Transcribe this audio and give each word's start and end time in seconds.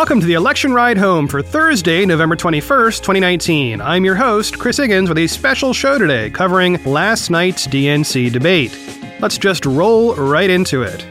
welcome 0.00 0.18
to 0.18 0.24
the 0.24 0.32
election 0.32 0.72
ride 0.72 0.96
home 0.96 1.28
for 1.28 1.42
Thursday, 1.42 2.06
November 2.06 2.34
21st, 2.34 3.00
2019. 3.00 3.82
I'm 3.82 4.02
your 4.02 4.14
host, 4.14 4.58
Chris 4.58 4.78
Higgins, 4.78 5.10
with 5.10 5.18
a 5.18 5.26
special 5.26 5.74
show 5.74 5.98
today 5.98 6.30
covering 6.30 6.82
last 6.84 7.28
night's 7.28 7.66
DNC 7.66 8.32
debate. 8.32 8.74
Let's 9.20 9.36
just 9.36 9.66
roll 9.66 10.14
right 10.14 10.48
into 10.48 10.84
it. 10.84 11.06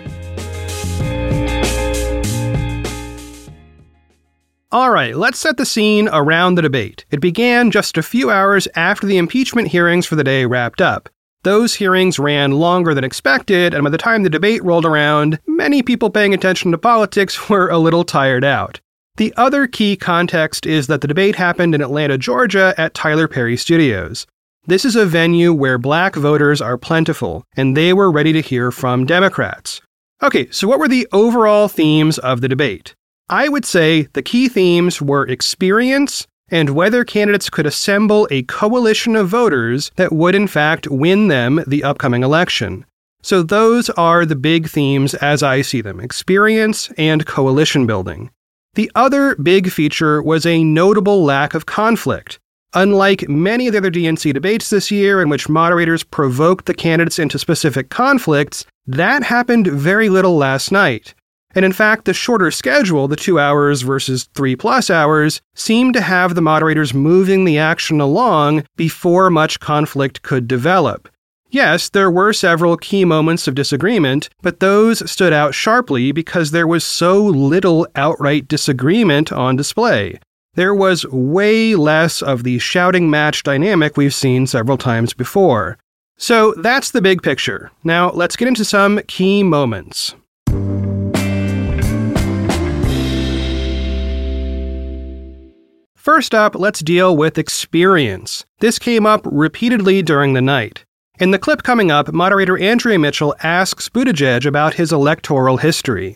All 4.72 4.90
right, 4.90 5.16
let's 5.16 5.38
set 5.38 5.58
the 5.58 5.68
scene 5.68 6.10
around 6.12 6.56
the 6.56 6.64
debate. 6.64 7.06
It 7.12 7.22
began 7.22 7.70
just 7.70 7.96
a 7.96 8.02
few 8.02 8.32
hours 8.32 8.68
after 8.76 9.06
the 9.06 9.20
impeachment 9.20 9.68
hearings 9.68 10.08
for 10.08 10.16
the 10.16 10.24
day 10.24 10.48
wrapped 10.48 10.82
up. 10.82 11.10
Those 11.44 11.76
hearings 11.76 12.20
ran 12.20 12.52
longer 12.52 12.94
than 12.94 13.06
expected, 13.06 13.74
and 13.74 13.86
by 13.86 13.90
the 13.90 13.98
time 13.98 14.24
the 14.24 14.30
debate 14.30 14.62
rolled 14.62 14.86
around, 14.86 15.40
many 15.48 15.82
people 15.82 16.10
paying 16.10 16.34
attention 16.34 16.72
to 16.72 16.78
politics 16.78 17.50
were 17.50 17.70
a 17.70 17.78
little 17.78 18.04
tired 18.04 18.44
out. 18.44 18.82
The 19.16 19.34
other 19.38 19.66
key 19.66 19.96
context 19.96 20.66
is 20.66 20.88
that 20.88 21.00
the 21.00 21.08
debate 21.08 21.36
happened 21.36 21.76
in 21.76 21.82
Atlanta, 21.82 22.18
Georgia 22.18 22.74
at 22.78 22.94
Tyler 22.94 23.28
Perry 23.28 23.56
Studios. 23.56 24.28
This 24.66 24.84
is 24.84 24.98
a 24.98 25.06
venue 25.06 25.54
where 25.54 25.78
black 25.78 26.16
voters 26.16 26.62
are 26.62 26.78
plentiful, 26.78 27.46
and 27.56 27.76
they 27.76 27.94
were 27.94 28.12
ready 28.12 28.34
to 28.34 28.42
hear 28.42 28.70
from 28.70 29.06
Democrats. 29.06 29.82
Okay, 30.22 30.50
so 30.52 30.68
what 30.68 30.80
were 30.80 30.90
the 30.90 31.08
overall 31.14 31.70
themes 31.70 32.18
of 32.18 32.42
the 32.42 32.50
debate? 32.50 32.96
I 33.30 33.48
would 33.48 33.64
say 33.64 34.10
the 34.14 34.22
key 34.22 34.50
themes 34.50 35.02
were 35.02 35.26
experience, 35.26 36.28
and 36.52 36.72
whether 36.72 37.04
candidates 37.04 37.50
could 37.50 37.66
assemble 37.66 38.28
a 38.32 38.44
coalition 38.44 39.16
of 39.16 39.30
voters 39.30 39.92
that 39.96 40.12
would 40.12 40.36
in 40.36 40.48
fact 40.48 40.88
win 40.88 41.28
them 41.28 41.64
the 41.68 41.84
upcoming 41.84 42.24
election. 42.24 42.86
So 43.22 43.44
those 43.44 43.90
are 43.92 44.26
the 44.26 44.36
big 44.36 44.70
themes 44.70 45.14
as 45.16 45.44
I 45.44 45.62
see 45.62 45.82
them 45.82 46.00
experience 46.00 46.90
and 46.98 47.26
coalition 47.26 47.86
building. 47.86 48.32
The 48.76 48.92
other 48.96 49.36
big 49.36 49.72
feature 49.72 50.22
was 50.22 50.46
a 50.46 50.64
notable 50.64 51.24
lack 51.24 51.54
of 51.54 51.66
conflict. 51.66 52.40
Unlike 52.74 53.28
many 53.28 53.68
of 53.68 53.74
the 53.74 53.80
other 53.80 53.92
DNC 53.92 54.32
debates 54.32 54.70
this 54.70 54.92
year, 54.92 55.22
in 55.22 55.30
which 55.30 55.50
moderators 55.50 56.04
provoked 56.04 56.66
the 56.66 56.74
candidates 56.76 57.18
into 57.18 57.40
specific 57.40 57.90
conflicts, 57.90 58.64
that 58.86 59.24
happened 59.24 59.66
very 59.68 60.08
little 60.08 60.38
last 60.38 60.72
night. 60.72 61.16
And 61.56 61.66
in 61.66 61.74
fact, 61.74 62.06
the 62.06 62.14
shorter 62.14 62.52
schedule, 62.52 63.08
the 63.08 63.16
two 63.16 63.40
hours 63.40 63.82
versus 63.82 64.30
three 64.36 64.56
plus 64.56 64.90
hours, 64.90 65.42
seemed 65.56 65.94
to 65.96 66.02
have 66.02 66.36
the 66.36 66.42
moderators 66.42 66.94
moving 66.94 67.46
the 67.46 67.58
action 67.58 68.00
along 68.00 68.66
before 68.76 69.30
much 69.30 69.60
conflict 69.60 70.22
could 70.22 70.48
develop. 70.48 71.10
Yes, 71.52 71.90
there 71.90 72.12
were 72.12 72.32
several 72.32 72.78
key 72.78 73.06
moments 73.06 73.48
of 73.48 73.56
disagreement, 73.56 74.30
but 74.44 74.60
those 74.60 75.10
stood 75.10 75.34
out 75.34 75.56
sharply 75.56 76.12
because 76.12 76.52
there 76.52 76.68
was 76.68 76.84
so 76.84 77.24
little 77.24 77.88
outright 77.96 78.48
disagreement 78.48 79.32
on 79.32 79.56
display. 79.56 80.20
There 80.54 80.76
was 80.76 81.08
way 81.08 81.74
less 81.76 82.22
of 82.22 82.44
the 82.44 82.60
shouting 82.60 83.10
match 83.10 83.42
dynamic 83.42 83.98
we've 83.98 84.14
seen 84.14 84.46
several 84.46 84.78
times 84.78 85.14
before. 85.14 85.80
So 86.18 86.54
that's 86.58 86.92
the 86.92 87.02
big 87.02 87.24
picture. 87.24 87.72
Now 87.84 88.12
let's 88.12 88.36
get 88.36 88.48
into 88.48 88.66
some 88.66 89.00
key 89.08 89.42
moments. 89.42 90.14
First 96.00 96.34
up, 96.34 96.56
let's 96.56 96.80
deal 96.80 97.18
with 97.18 97.38
experience. 97.38 98.46
This 98.62 98.80
came 98.80 99.06
up 99.06 99.20
repeatedly 99.26 100.02
during 100.02 100.32
the 100.32 100.42
night. 100.42 100.86
In 101.20 101.32
the 101.32 101.38
clip 101.38 101.62
coming 101.64 101.92
up, 101.92 102.14
moderator 102.14 102.58
Andrea 102.58 102.98
Mitchell 102.98 103.36
asks 103.44 103.90
Buttigieg 103.90 104.46
about 104.46 104.76
his 104.76 104.94
electoral 104.94 105.58
history. 105.58 106.16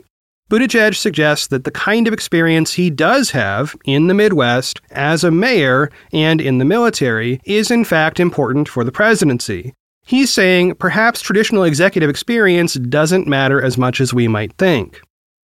Buttigieg 0.49 0.95
suggests 0.95 1.47
that 1.47 1.65
the 1.65 1.71
kind 1.71 2.07
of 2.07 2.13
experience 2.13 2.75
he 2.75 2.89
does 2.89 3.31
have 3.31 3.75
in 3.83 4.07
the 4.07 4.13
Midwest 4.13 4.79
as 4.91 5.25
a 5.25 5.31
mayor 5.31 5.91
and 6.13 6.39
in 6.39 6.59
the 6.59 6.65
military 6.65 7.41
is 7.43 7.69
in 7.69 7.83
fact 7.83 8.21
important 8.21 8.69
for 8.69 8.85
the 8.85 8.91
presidency. 8.91 9.73
He's 10.05 10.31
saying 10.31 10.75
perhaps 10.75 11.19
traditional 11.19 11.65
executive 11.65 12.09
experience 12.09 12.75
doesn't 12.75 13.27
matter 13.27 13.61
as 13.61 13.77
much 13.77 13.99
as 13.99 14.13
we 14.13 14.29
might 14.29 14.53
think. 14.57 15.01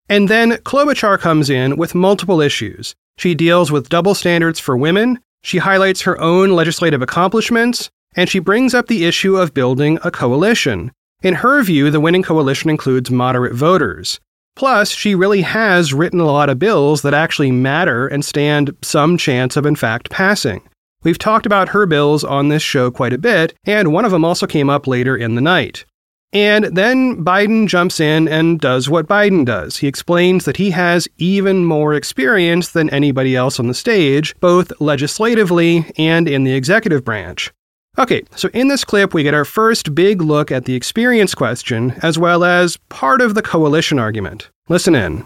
And 0.09 0.28
then 0.28 0.53
Klobuchar 0.64 1.20
comes 1.20 1.50
in 1.50 1.78
with 1.78 1.96
multiple 1.96 2.42
issues. 2.42 2.96
She 3.18 3.36
deals 3.36 3.72
with 3.72 3.90
double 3.90 4.16
standards 4.16 4.59
for 4.59 4.75
women, 4.75 5.20
she 5.42 5.59
highlights 5.59 6.02
her 6.02 6.20
own 6.20 6.52
legislative 6.52 7.02
accomplishments, 7.02 7.90
and 8.16 8.30
she 8.30 8.40
brings 8.40 8.74
up 8.74 8.88
the 8.88 9.06
issue 9.06 9.38
of 9.38 9.53
building 9.53 10.00
a 10.03 10.12
coalition. 10.12 10.92
In 11.22 11.36
her 11.36 11.62
view, 11.64 11.92
the 11.92 12.00
winning 12.00 12.24
coalition 12.24 12.70
includes 12.70 13.12
moderate 13.12 13.53
voters. 13.53 14.20
Plus, 14.56 14.90
she 14.90 15.16
really 15.16 15.42
has 15.42 15.94
written 15.94 16.20
a 16.20 16.26
lot 16.26 16.50
of 16.50 16.59
bills 16.59 17.02
that 17.03 17.14
actually 17.14 17.52
matter 17.52 18.08
and 18.08 18.26
stand 18.26 18.76
some 18.81 19.18
chance 19.18 19.56
of, 19.56 19.66
in 19.66 19.76
fact, 19.76 20.09
passing. 20.09 20.62
We've 21.03 21.18
talked 21.18 21.46
about 21.46 21.70
her 21.70 21.86
bills 21.86 22.26
on 22.26 22.50
this 22.50 22.64
show 22.64 22.91
quite 22.91 23.14
a 23.14 23.18
bit, 23.18 23.53
and 23.64 23.94
one 23.94 24.03
of 24.03 24.12
them 24.12 24.26
also 24.26 24.47
came 24.47 24.70
up 24.70 24.88
later 24.88 25.16
in 25.16 25.36
the 25.36 25.41
night. 25.41 25.86
And 26.31 26.66
then 26.66 27.23
Biden 27.25 27.67
jumps 27.67 28.00
in 28.00 28.28
and 28.28 28.59
does 28.59 28.88
what 28.88 29.07
Biden 29.07 29.45
does. 29.45 29.78
He 29.78 29.88
explains 29.88 30.45
that 30.45 30.57
he 30.57 30.69
has 30.72 31.07
even 31.17 31.66
more 31.66 31.95
experience 31.95 32.69
than 32.69 32.90
anybody 32.91 33.35
else 33.35 33.59
on 33.59 33.67
the 33.67 33.73
stage, 33.73 34.35
both 34.40 34.72
legislatively 34.79 35.85
and 35.97 36.28
in 36.28 36.44
the 36.44 36.53
executive 36.53 37.03
branch. 37.03 37.51
Okay, 37.97 38.23
so 38.35 38.50
in 38.53 38.67
this 38.67 38.85
clip, 38.85 39.13
we 39.13 39.23
get 39.23 39.34
our 39.34 39.44
first 39.44 39.95
big 39.95 40.22
look 40.22 40.51
at 40.51 40.66
the 40.66 40.75
experience 40.75 41.34
question, 41.34 41.95
as 42.03 42.19
well 42.19 42.44
as 42.44 42.78
part 42.90 43.22
of 43.22 43.34
the 43.34 43.41
coalition 43.41 43.97
argument. 43.97 44.50
Listen 44.69 44.94
in. 44.94 45.25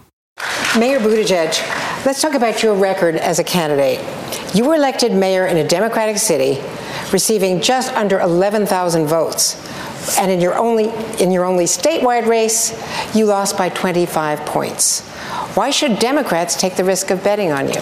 Mayor 0.76 0.98
Buttigieg, 0.98 2.06
let's 2.06 2.20
talk 2.20 2.34
about 2.34 2.62
your 2.62 2.74
record 2.74 3.16
as 3.16 3.38
a 3.38 3.44
candidate. 3.44 4.00
You 4.54 4.64
were 4.66 4.74
elected 4.74 5.12
mayor 5.12 5.46
in 5.46 5.58
a 5.58 5.68
Democratic 5.68 6.16
city, 6.16 6.60
receiving 7.12 7.60
just 7.60 7.92
under 7.92 8.18
11,000 8.18 9.06
votes 9.06 9.54
and 10.18 10.30
in 10.30 10.40
your 10.40 10.54
only 10.56 10.90
in 11.22 11.30
your 11.30 11.44
only 11.44 11.64
statewide 11.64 12.26
race, 12.26 12.72
you 13.14 13.26
lost 13.26 13.56
by 13.56 13.68
25 13.68 14.40
points. 14.40 15.00
Why 15.54 15.70
should 15.70 15.98
Democrats 15.98 16.56
take 16.56 16.76
the 16.76 16.84
risk 16.84 17.10
of 17.10 17.22
betting 17.22 17.52
on 17.52 17.68
you? 17.68 17.80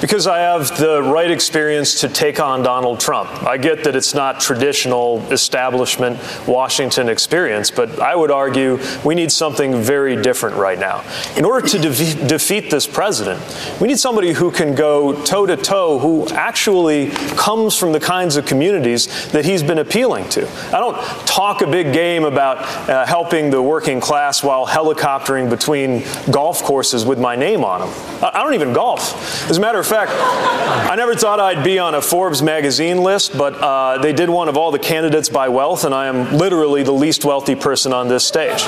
Because 0.00 0.26
I 0.26 0.38
have 0.38 0.78
the 0.78 1.02
right 1.02 1.30
experience 1.30 2.00
to 2.00 2.08
take 2.08 2.40
on 2.40 2.62
Donald 2.62 3.00
Trump. 3.00 3.30
I 3.42 3.58
get 3.58 3.84
that 3.84 3.94
it's 3.94 4.14
not 4.14 4.40
traditional 4.40 5.20
establishment 5.30 6.18
Washington 6.48 7.10
experience, 7.10 7.70
but 7.70 8.00
I 8.00 8.16
would 8.16 8.30
argue 8.30 8.78
we 9.04 9.14
need 9.14 9.30
something 9.30 9.82
very 9.82 10.20
different 10.20 10.56
right 10.56 10.78
now. 10.78 11.04
In 11.36 11.44
order 11.44 11.68
to 11.68 11.78
de- 11.78 12.26
defeat 12.26 12.70
this 12.70 12.86
president, 12.86 13.42
we 13.78 13.88
need 13.88 13.98
somebody 13.98 14.32
who 14.32 14.50
can 14.50 14.74
go 14.74 15.22
toe 15.24 15.44
to 15.44 15.56
toe, 15.56 15.98
who 15.98 16.26
actually 16.30 17.10
comes 17.36 17.76
from 17.76 17.92
the 17.92 18.00
kinds 18.00 18.36
of 18.36 18.46
communities 18.46 19.30
that 19.32 19.44
he's 19.44 19.62
been 19.62 19.78
appealing 19.78 20.26
to. 20.30 20.48
I 20.74 20.80
don't 20.80 20.96
talk 21.26 21.60
a 21.60 21.66
big 21.66 21.92
game 21.92 22.24
about 22.24 22.58
uh, 22.88 23.04
helping 23.04 23.50
the 23.50 23.60
working 23.60 24.00
class 24.00 24.42
while 24.42 24.66
helicoptering 24.66 25.50
between 25.50 26.04
golf 26.30 26.62
courses 26.62 27.04
with 27.04 27.18
my 27.18 27.36
name 27.36 27.64
on 27.64 27.80
them. 27.80 27.90
I, 28.22 28.40
I 28.40 28.42
don't 28.42 28.54
even 28.54 28.72
golf. 28.72 29.50
As 29.50 29.58
a 29.58 29.60
matter 29.60 29.78
of 29.78 29.89
fact, 29.90 30.12
I 30.14 30.94
never 30.94 31.16
thought 31.16 31.40
I'd 31.40 31.64
be 31.64 31.80
on 31.80 31.96
a 31.96 32.00
Forbes 32.00 32.42
magazine 32.42 32.98
list, 32.98 33.36
but 33.36 33.54
uh, 33.54 33.98
they 33.98 34.12
did 34.12 34.30
one 34.30 34.48
of 34.48 34.56
all 34.56 34.70
the 34.70 34.78
candidates 34.78 35.28
by 35.28 35.48
wealth, 35.48 35.84
and 35.84 35.92
I 35.92 36.06
am 36.06 36.36
literally 36.36 36.84
the 36.84 36.92
least 36.92 37.24
wealthy 37.24 37.56
person 37.56 37.92
on 37.92 38.06
this 38.06 38.24
stage. 38.24 38.62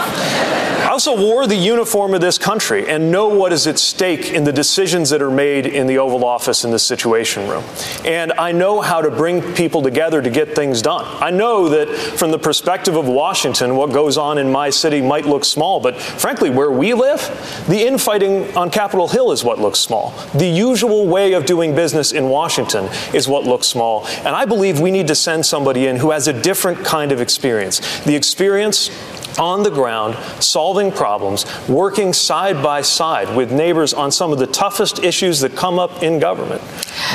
I 0.83 0.89
also 0.91 1.17
wore 1.17 1.47
the 1.47 1.57
uniform 1.57 2.13
of 2.13 2.21
this 2.21 2.39
country 2.39 2.89
and 2.89 3.11
know 3.13 3.29
what 3.29 3.53
is 3.53 3.67
at 3.67 3.79
stake 3.79 4.33
in 4.33 4.45
the 4.45 4.53
decisions 4.53 5.11
that 5.11 5.23
are 5.23 5.31
made 5.31 5.65
in 5.65 5.87
the 5.87 5.99
Oval 5.99 6.25
Office 6.25 6.65
in 6.65 6.71
the 6.73 6.79
Situation 6.79 7.49
Room. 7.49 7.65
And 8.05 8.33
I 8.33 8.51
know 8.51 8.81
how 8.81 9.01
to 9.01 9.11
bring 9.11 9.55
people 9.55 9.81
together 9.81 10.21
to 10.21 10.29
get 10.29 10.57
things 10.57 10.83
done. 10.83 11.05
I 11.23 11.31
know 11.31 11.69
that 11.69 11.89
from 11.89 12.33
the 12.33 12.39
perspective 12.39 12.97
of 12.97 13.07
Washington, 13.07 13.77
what 13.77 13.93
goes 13.93 14.19
on 14.19 14.39
in 14.39 14.51
my 14.51 14.71
city 14.71 15.01
might 15.01 15.25
look 15.25 15.45
small, 15.45 15.79
but 15.79 15.97
frankly, 15.99 16.51
where 16.51 16.71
we 16.71 16.95
live, 16.95 17.21
the 17.69 17.87
infighting 17.87 18.55
on 18.57 18.69
Capitol 18.69 19.09
Hill 19.09 19.31
is 19.31 19.45
what 19.45 19.61
looks 19.61 19.79
small. 19.79 20.11
The 20.35 20.49
usual 20.49 21.07
way 21.13 21.35
of 21.35 21.45
doing 21.45 21.75
business 21.75 22.11
in 22.11 22.29
Washington 22.29 22.89
is 23.15 23.29
what 23.29 23.45
looks 23.45 23.67
small. 23.67 24.07
And 24.25 24.29
I 24.29 24.47
believe 24.47 24.81
we 24.81 24.91
need 24.91 25.09
to 25.09 25.15
send 25.15 25.45
somebody 25.45 25.87
in 25.87 25.97
who 25.97 26.11
has 26.11 26.27
a 26.27 26.33
different 26.33 26.85
kind 26.85 27.13
of 27.13 27.21
experience. 27.21 27.81
The 28.05 28.17
experience 28.17 28.91
on 29.39 29.63
the 29.63 29.71
ground, 29.71 30.17
solving 30.43 30.91
problems, 30.91 31.47
working 31.69 32.13
side 32.13 32.63
by 32.63 32.83
side 32.83 33.35
with 33.37 33.53
neighbors 33.53 33.95
on 33.95 34.11
some 34.11 34.33
of 34.33 34.39
the 34.39 34.47
toughest 34.47 35.03
issues 35.03 35.41
that 35.41 35.57
come 35.57 35.79
up 35.79 36.03
in 36.03 36.19
government, 36.19 36.63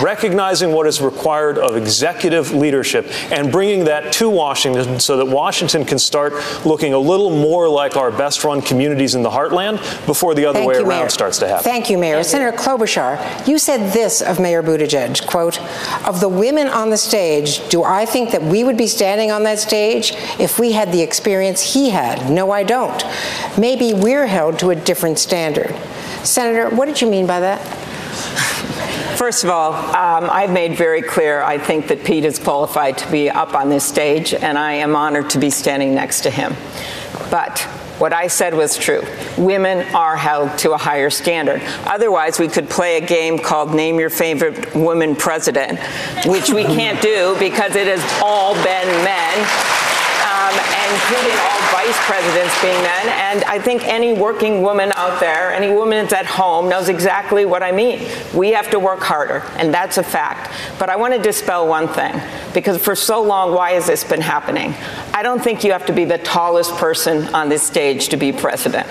recognizing 0.02 0.72
what 0.72 0.88
is 0.88 1.02
required 1.02 1.58
of 1.58 1.76
executive 1.76 2.52
leadership 2.52 3.06
and 3.32 3.52
bringing 3.52 3.86
that 3.86 4.12
to 4.14 4.30
Washington 4.30 5.00
so 5.00 5.18
that 5.18 5.26
Washington 5.26 5.86
can 5.86 6.00
start 6.00 6.34
looking 6.66 6.94
a 6.94 7.00
little 7.00 7.30
more 7.30 7.68
like 7.70 7.96
our 7.96 8.12
best 8.12 8.44
run 8.44 8.62
communities 8.62 9.16
in 9.16 9.24
the 9.24 9.30
heartland 9.30 9.78
before 10.06 10.34
the 10.34 10.46
other 10.46 10.60
Thank 10.60 10.70
way 10.70 10.76
you, 10.76 10.86
around 10.86 11.00
Mayor. 11.02 11.10
starts 11.10 11.38
to 11.40 11.48
happen. 11.48 11.64
Thank 11.64 11.90
you, 11.90 11.98
Mayor. 11.98 12.24
Senator 12.24 12.56
Klobuchar, 12.58 13.48
you 13.48 13.58
said 13.58 13.94
this 13.94 14.22
of 14.22 14.40
Mayor 14.40 14.64
Buttigieg, 14.64 15.26
quote, 15.28 15.60
of 16.08 16.20
the 16.20 16.30
women 16.30 16.68
on 16.68 16.90
the 16.90 16.98
stage, 16.98 17.68
do 17.70 17.84
I 17.84 18.06
think 18.06 18.32
that 18.32 18.42
we 18.42 18.64
would 18.64 18.78
be 18.78 18.88
standing 18.88 19.32
on 19.32 19.44
that 19.44 19.60
stage 19.60 20.14
if 20.40 20.60
we 20.60 20.72
had 20.72 20.92
the 20.92 21.02
experience 21.02 21.74
he 21.74 21.90
had? 21.90 22.07
No, 22.30 22.52
I 22.52 22.64
don't. 22.64 23.04
Maybe 23.58 23.94
we're 23.94 24.28
held 24.28 24.60
to 24.60 24.70
a 24.70 24.76
different 24.76 25.20
standard. 25.20 25.76
Senator, 26.24 26.76
what 26.76 26.86
did 26.86 27.02
you 27.02 27.10
mean 27.10 27.28
by 27.28 27.40
that? 27.40 27.60
First 29.18 29.44
of 29.44 29.50
all, 29.50 29.74
um, 29.74 30.30
I've 30.30 30.52
made 30.52 30.78
very 30.78 31.02
clear 31.02 31.42
I 31.42 31.58
think 31.58 31.88
that 31.88 32.04
Pete 32.04 32.24
is 32.24 32.38
qualified 32.38 33.00
to 33.00 33.12
be 33.12 33.30
up 33.30 33.56
on 33.56 33.70
this 33.70 33.84
stage, 33.84 34.34
and 34.34 34.58
I 34.58 34.74
am 34.74 34.96
honored 34.96 35.32
to 35.32 35.40
be 35.40 35.50
standing 35.50 35.96
next 35.96 36.22
to 36.22 36.30
him. 36.30 36.56
But 37.32 37.60
what 37.98 38.14
I 38.14 38.28
said 38.28 38.54
was 38.54 38.78
true. 38.78 39.02
Women 39.38 39.88
are 39.96 40.16
held 40.16 40.56
to 40.60 40.74
a 40.74 40.78
higher 40.78 41.10
standard. 41.10 41.64
Otherwise, 41.86 42.40
we 42.40 42.48
could 42.48 42.70
play 42.70 42.98
a 42.98 43.06
game 43.06 43.40
called 43.40 43.74
Name 43.74 44.00
Your 44.00 44.12
Favorite 44.12 44.76
Woman 44.76 45.16
President, 45.16 45.80
which 46.28 46.52
we 46.52 46.64
can't 46.64 47.02
do 47.02 47.36
because 47.40 47.76
it 47.76 47.88
has 47.88 48.22
all 48.22 48.54
been 48.54 48.88
men 49.04 49.87
um, 50.48 50.56
including 50.94 51.38
all 51.40 51.60
vice 51.72 51.98
presidents 52.06 52.62
being 52.62 52.82
men. 52.82 53.10
And 53.10 53.44
I 53.44 53.60
think 53.60 53.84
any 53.86 54.14
working 54.14 54.62
woman 54.62 54.94
out 54.96 55.20
there, 55.20 55.52
any 55.54 55.74
woman 55.74 55.98
that's 55.98 56.14
at 56.14 56.26
home, 56.26 56.70
knows 56.70 56.88
exactly 56.90 57.46
what 57.46 57.64
I 57.64 57.72
mean. 57.72 58.08
We 58.34 58.52
have 58.52 58.70
to 58.72 58.80
work 58.80 59.02
harder, 59.02 59.44
and 59.58 59.74
that's 59.74 59.98
a 59.98 60.04
fact. 60.04 60.52
But 60.80 60.90
I 60.90 60.96
want 60.96 61.14
to 61.14 61.22
dispel 61.22 61.68
one 61.68 61.88
thing, 61.88 62.20
because 62.54 62.82
for 62.82 62.96
so 62.96 63.22
long, 63.22 63.54
why 63.54 63.72
has 63.72 63.88
this 63.88 64.04
been 64.04 64.22
happening? 64.22 64.74
I 65.14 65.24
don't 65.24 65.44
think 65.44 65.64
you 65.64 65.72
have 65.72 65.86
to 65.88 65.94
be 65.94 66.06
the 66.06 66.20
tallest 66.20 66.76
person 66.76 67.34
on 67.34 67.50
this 67.50 67.64
stage 67.64 68.10
to 68.10 68.18
be 68.18 68.32
president. 68.32 68.88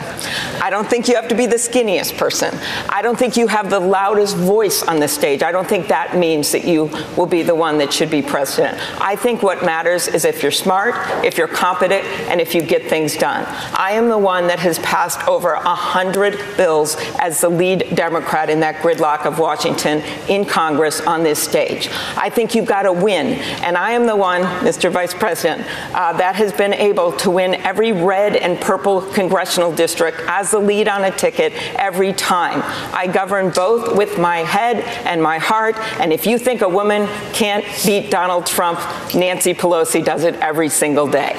I 0.61 0.71
don't 0.71 0.89
think 0.89 1.09
you 1.09 1.15
have 1.15 1.29
to 1.29 1.35
be 1.35 1.47
the 1.47 1.57
skinniest 1.57 2.19
person. 2.19 2.59
I 2.89 3.01
don't 3.01 3.19
think 3.19 3.37
you 3.37 3.47
have 3.47 3.71
the 3.71 3.81
loudest 3.81 4.37
voice 4.37 4.83
on 4.83 4.99
the 5.01 5.09
stage. 5.09 5.43
I 5.43 5.53
don't 5.53 5.69
think 5.69 5.89
that 5.89 6.17
means 6.17 6.53
that 6.53 6.65
you 6.65 6.91
will 7.17 7.27
be 7.27 7.43
the 7.43 7.55
one 7.55 7.79
that 7.79 7.93
should 7.93 8.11
be 8.11 8.23
president. 8.23 8.79
I 9.01 9.17
think 9.17 9.43
what 9.43 9.65
matters 9.65 10.09
is 10.09 10.25
if 10.25 10.43
you're 10.43 10.51
smart, 10.51 10.95
if 11.25 11.39
you're 11.39 11.46
competent, 11.47 12.05
and 12.29 12.41
if 12.41 12.55
you 12.55 12.63
get 12.63 12.85
things 12.85 13.17
done. 13.17 13.45
I 13.75 13.93
am 13.93 14.09
the 14.09 14.19
one 14.19 14.47
that 14.49 14.59
has 14.61 14.79
passed 14.81 15.27
over 15.29 15.55
100 15.55 16.57
bills 16.57 16.97
as 17.21 17.41
the 17.41 17.49
lead 17.49 17.95
Democrat 17.95 18.51
in 18.51 18.61
that 18.61 18.77
gridlock 18.77 19.27
of 19.27 19.39
Washington 19.39 20.03
in 20.29 20.45
Congress 20.45 21.01
on 21.01 21.23
this 21.23 21.43
stage. 21.43 21.89
I 22.17 22.31
think 22.31 22.55
you've 22.55 22.67
got 22.67 22.83
to 22.83 22.93
win. 22.93 23.35
And 23.63 23.77
I 23.77 23.93
am 23.93 24.07
the 24.07 24.17
one, 24.17 24.43
Mr. 24.65 24.91
Vice 24.91 25.15
President, 25.15 25.67
uh, 25.95 26.13
that 26.15 26.37
has 26.37 26.53
been 26.53 26.75
able 26.75 27.13
to 27.13 27.31
win 27.31 27.55
every 27.57 27.93
red 27.93 28.37
and 28.37 28.61
purple 28.61 29.03
congressional 29.13 29.73
district 29.73 30.21
as 30.27 30.51
the 30.51 30.59
lead 30.59 30.89
on 30.89 31.05
a 31.05 31.11
ticket 31.11 31.53
every 31.77 32.13
time. 32.13 32.63
I 32.95 33.07
govern 33.07 33.51
both 33.51 33.97
with 33.97 34.19
my 34.19 34.39
head 34.39 34.77
and 35.07 35.23
my 35.23 35.39
heart. 35.39 35.77
And 36.01 36.13
if 36.13 36.27
you 36.27 36.39
think 36.39 36.63
a 36.63 36.69
woman 36.69 37.07
can't 37.33 37.65
beat 37.85 38.11
Donald 38.11 38.47
Trump, 38.47 38.79
Nancy 39.15 39.55
Pelosi 39.55 40.05
does 40.05 40.25
it 40.25 40.35
every 40.37 40.69
single 40.69 41.07
day. 41.07 41.36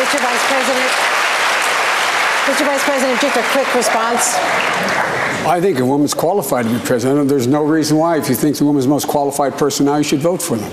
Mr. 0.00 0.18
Vice 0.20 0.44
President, 0.48 0.90
Mr. 2.46 2.64
Vice 2.66 2.84
President, 2.84 3.20
just 3.20 3.36
a 3.36 3.42
quick 3.52 3.74
response. 3.74 4.36
I 5.46 5.60
think 5.60 5.78
a 5.78 5.84
woman's 5.84 6.14
qualified 6.14 6.66
to 6.66 6.72
be 6.72 6.78
president. 6.84 7.28
There's 7.28 7.46
no 7.46 7.64
reason 7.64 7.96
why, 7.96 8.18
if 8.18 8.28
you 8.28 8.34
think 8.34 8.56
the 8.56 8.64
woman's 8.64 8.84
the 8.84 8.90
most 8.90 9.08
qualified 9.08 9.54
person 9.54 9.86
now, 9.86 9.96
you 9.96 10.04
should 10.04 10.20
vote 10.20 10.42
for 10.42 10.56
them. 10.56 10.70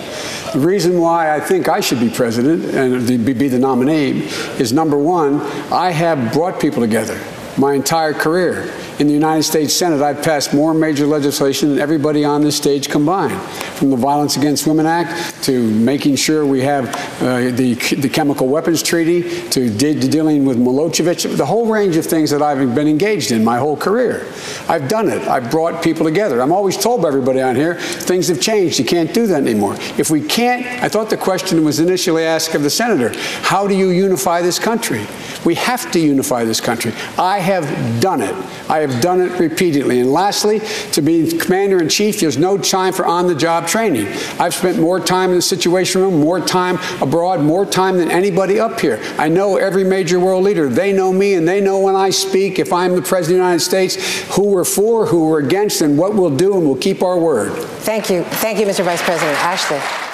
The 0.54 0.60
reason 0.60 1.00
why 1.00 1.34
I 1.36 1.40
think 1.40 1.70
I 1.70 1.80
should 1.80 2.00
be 2.00 2.10
president 2.10 2.66
and 2.76 3.08
be 3.08 3.48
the 3.48 3.60
nominee 3.60 4.24
is 4.60 4.74
number 4.74 4.98
one, 4.98 5.42
I 5.72 5.92
have 5.92 6.34
brought 6.34 6.60
people 6.60 6.82
together 6.82 7.20
my 7.58 7.74
entire 7.74 8.14
career 8.14 8.74
in 9.00 9.08
the 9.08 9.14
United 9.14 9.44
States 9.44 9.74
Senate, 9.74 10.02
I've 10.02 10.24
passed 10.24 10.54
more 10.54 10.74
major 10.74 11.06
legislation 11.06 11.70
than 11.70 11.80
everybody 11.80 12.26
on 12.26 12.42
this 12.42 12.58
stage 12.58 12.90
combined, 12.90 13.40
from 13.78 13.92
the 13.92 13.96
Violence 13.96 14.38
Against 14.38 14.66
Women 14.66 14.86
Act 14.86 15.44
to 15.44 15.70
making 15.72 16.16
sure 16.16 16.46
we 16.46 16.62
have 16.62 16.88
uh, 17.22 17.52
the, 17.52 17.76
the 17.98 18.10
Chemical 18.10 18.48
Weapons 18.48 18.82
Treaty 18.82 19.48
to, 19.50 19.70
de- 19.70 20.00
to 20.00 20.08
dealing 20.08 20.46
with 20.46 20.58
Milosevic, 20.58 21.38
the 21.38 21.46
whole 21.46 21.68
range 21.68 21.96
of 21.96 22.06
things 22.06 22.32
that 22.32 22.42
I've 22.42 22.74
been 22.74 22.88
engaged 22.88 23.32
in 23.32 23.44
my 23.44 23.58
whole 23.58 23.78
career. 23.78 24.26
I've 24.68 24.88
done 24.88 25.10
it. 25.10 25.28
I've 25.28 25.52
brought 25.52 25.84
people 25.84 26.06
together. 26.06 26.42
I'm 26.42 26.52
always 26.52 26.78
told 26.78 27.02
by 27.02 27.10
everybody 27.10 27.42
on 27.42 27.56
here, 27.56 27.76
things 27.76 28.28
have 28.30 28.42
changed. 28.42 28.80
You 28.80 28.86
can't 28.86 29.14
do 29.14 29.28
that 29.28 29.42
anymore. 29.42 29.76
If 29.98 30.10
we 30.10 30.22
can't, 30.22 30.66
I 30.84 30.90
thought 30.90 31.10
the 31.10 31.18
question 31.18 31.64
was 31.64 31.80
initially 31.80 32.24
asked 32.24 32.56
of 32.56 32.64
the 32.64 32.70
senator, 32.70 33.12
how 33.42 33.68
do 33.68 33.76
you 33.76 33.90
unify 33.90 34.42
this 34.42 34.58
country? 34.58 35.06
We 35.46 35.56
have 35.56 35.92
to 35.92 36.00
unify 36.00 36.44
this 36.44 36.60
country. 36.60 36.94
I 37.18 37.40
have 37.40 38.02
done 38.02 38.22
it. 38.22 38.36
I 38.70 38.80
have 38.80 38.87
done 39.02 39.22
it 39.22 39.40
repeatedly. 39.40 40.00
And 40.00 40.12
lastly, 40.12 40.60
to 40.92 41.02
be 41.02 41.38
commander 41.38 41.82
in 41.82 41.90
chief, 41.90 42.20
there's 42.20 42.38
no 42.38 42.58
time 42.58 42.94
for 42.94 43.06
on 43.06 43.28
the 43.28 43.36
job 43.36 43.68
training. 43.68 44.08
I've 44.40 44.54
spent 44.54 44.80
more 44.80 45.00
time 45.00 45.30
in 45.30 45.36
the 45.36 45.42
Situation 45.42 46.02
Room, 46.02 46.20
more 46.20 46.40
time 46.40 46.78
abroad, 47.02 47.42
more 47.42 47.66
time 47.66 47.98
than 47.98 48.12
anybody 48.12 48.60
up 48.60 48.80
here. 48.80 49.00
I 49.18 49.30
know 49.30 49.58
every 49.58 49.84
major 49.84 50.20
world 50.20 50.44
leader. 50.44 50.70
They 50.70 50.94
know 50.94 51.12
me 51.12 51.36
and 51.36 51.48
they 51.48 51.62
know 51.62 51.80
when 51.80 51.96
I 51.96 52.10
speak, 52.10 52.60
if 52.60 52.74
I'm 52.74 52.96
the 52.96 53.02
President 53.02 53.18
of 53.22 53.28
the 53.28 53.46
United 53.46 53.60
States, 53.60 54.36
who 54.36 54.50
we're 54.50 54.64
for, 54.64 55.06
who 55.06 55.28
we're 55.28 55.40
against, 55.40 55.82
and 55.82 55.98
what 55.98 56.16
we'll 56.16 56.36
do, 56.36 56.56
and 56.58 56.66
we'll 56.66 56.76
keep 56.76 57.02
our 57.02 57.20
word. 57.20 57.54
Thank 57.82 58.10
you. 58.10 58.24
Thank 58.24 58.60
you, 58.60 58.66
Mr. 58.66 58.84
Vice 58.84 59.02
President. 59.02 59.38
Ashley. 59.44 60.07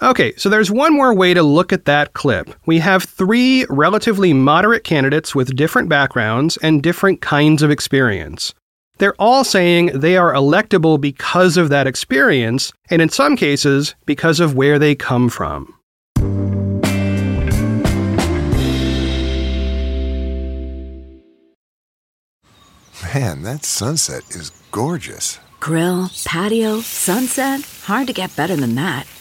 Okay, 0.00 0.32
so 0.36 0.48
there's 0.48 0.70
one 0.70 0.94
more 0.94 1.12
way 1.12 1.34
to 1.34 1.42
look 1.42 1.72
at 1.72 1.86
that 1.86 2.12
clip. 2.12 2.54
We 2.66 2.78
have 2.78 3.02
three 3.02 3.66
relatively 3.68 4.32
moderate 4.32 4.84
candidates 4.84 5.34
with 5.34 5.56
different 5.56 5.88
backgrounds 5.88 6.56
and 6.58 6.80
different 6.80 7.20
kinds 7.20 7.64
of 7.64 7.72
experience. 7.72 8.54
They're 8.98 9.20
all 9.20 9.42
saying 9.42 9.86
they 9.86 10.16
are 10.16 10.32
electable 10.32 11.00
because 11.00 11.56
of 11.56 11.68
that 11.70 11.88
experience, 11.88 12.72
and 12.90 13.02
in 13.02 13.08
some 13.08 13.36
cases, 13.36 13.96
because 14.06 14.38
of 14.38 14.54
where 14.54 14.78
they 14.78 14.94
come 14.94 15.28
from. 15.28 15.74
Man, 23.12 23.42
that 23.42 23.64
sunset 23.64 24.22
is 24.30 24.50
gorgeous. 24.70 25.40
Grill, 25.58 26.08
patio, 26.24 26.82
sunset. 26.82 27.62
Hard 27.82 28.06
to 28.06 28.12
get 28.12 28.36
better 28.36 28.54
than 28.54 28.76
that. 28.76 29.08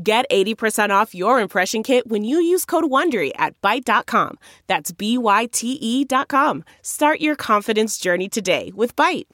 Get 0.00 0.30
80% 0.30 0.90
off 0.90 1.12
your 1.12 1.40
impression 1.40 1.82
kit 1.82 2.06
when 2.06 2.22
you 2.22 2.40
use 2.40 2.64
code 2.64 2.84
WONDERY 2.84 3.32
at 3.34 3.60
Byte.com. 3.60 4.38
That's 4.68 4.92
B-Y-T-E 4.92 6.04
dot 6.04 6.28
com. 6.28 6.62
Start 6.82 7.20
your 7.20 7.34
confidence 7.34 7.98
journey 7.98 8.28
today 8.28 8.70
with 8.76 8.94
Byte. 8.94 9.26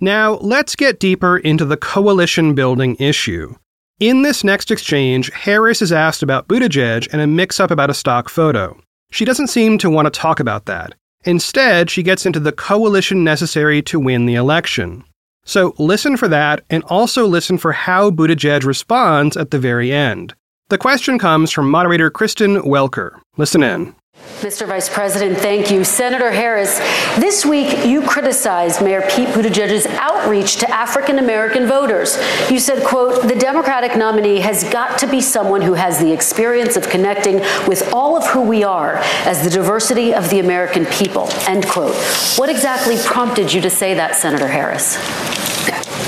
Now, 0.00 0.32
let's 0.32 0.74
get 0.74 0.98
deeper 0.98 1.38
into 1.38 1.64
the 1.64 1.76
coalition 1.76 2.56
building 2.56 2.96
issue. 2.98 3.54
In 4.00 4.22
this 4.22 4.42
next 4.42 4.72
exchange, 4.72 5.30
Harris 5.32 5.80
is 5.80 5.92
asked 5.92 6.24
about 6.24 6.48
Buttigieg 6.48 7.06
and 7.12 7.20
a 7.20 7.26
mix 7.28 7.60
up 7.60 7.70
about 7.70 7.90
a 7.90 7.94
stock 7.94 8.28
photo. 8.28 8.76
She 9.12 9.24
doesn't 9.24 9.46
seem 9.46 9.78
to 9.78 9.90
want 9.90 10.06
to 10.06 10.10
talk 10.10 10.40
about 10.40 10.64
that. 10.64 10.94
Instead, 11.24 11.88
she 11.88 12.02
gets 12.02 12.26
into 12.26 12.40
the 12.40 12.50
coalition 12.50 13.22
necessary 13.22 13.80
to 13.82 14.00
win 14.00 14.26
the 14.26 14.34
election. 14.34 15.04
So 15.44 15.74
listen 15.78 16.16
for 16.16 16.28
that, 16.28 16.64
and 16.70 16.84
also 16.84 17.26
listen 17.26 17.58
for 17.58 17.72
how 17.72 18.10
Buttigieg 18.10 18.64
responds 18.64 19.36
at 19.36 19.50
the 19.50 19.58
very 19.58 19.92
end. 19.92 20.34
The 20.68 20.78
question 20.78 21.18
comes 21.18 21.50
from 21.50 21.70
moderator 21.70 22.10
Kristen 22.10 22.62
Welker. 22.62 23.20
Listen 23.36 23.62
in. 23.62 23.94
Mr. 24.42 24.66
Vice 24.66 24.88
President, 24.88 25.38
thank 25.38 25.70
you. 25.70 25.84
Senator 25.84 26.30
Harris, 26.30 26.78
this 27.16 27.44
week 27.46 27.84
you 27.84 28.02
criticized 28.02 28.82
Mayor 28.82 29.02
Pete 29.02 29.28
Buttigieg's 29.28 29.86
outreach 29.86 30.56
to 30.56 30.70
African 30.70 31.18
American 31.18 31.66
voters. 31.66 32.18
You 32.50 32.58
said, 32.58 32.84
quote, 32.84 33.28
the 33.28 33.34
Democratic 33.34 33.96
nominee 33.96 34.40
has 34.40 34.64
got 34.64 34.98
to 34.98 35.06
be 35.06 35.20
someone 35.20 35.62
who 35.62 35.74
has 35.74 35.98
the 35.98 36.12
experience 36.12 36.76
of 36.76 36.88
connecting 36.88 37.36
with 37.66 37.92
all 37.92 38.16
of 38.16 38.26
who 38.26 38.42
we 38.42 38.64
are 38.64 38.96
as 39.24 39.44
the 39.44 39.50
diversity 39.50 40.14
of 40.14 40.28
the 40.30 40.40
American 40.40 40.86
people, 40.86 41.28
end 41.46 41.68
quote. 41.68 41.94
What 42.36 42.48
exactly 42.48 42.96
prompted 43.04 43.52
you 43.52 43.60
to 43.60 43.70
say 43.70 43.94
that, 43.94 44.16
Senator 44.16 44.48
Harris? 44.48 45.51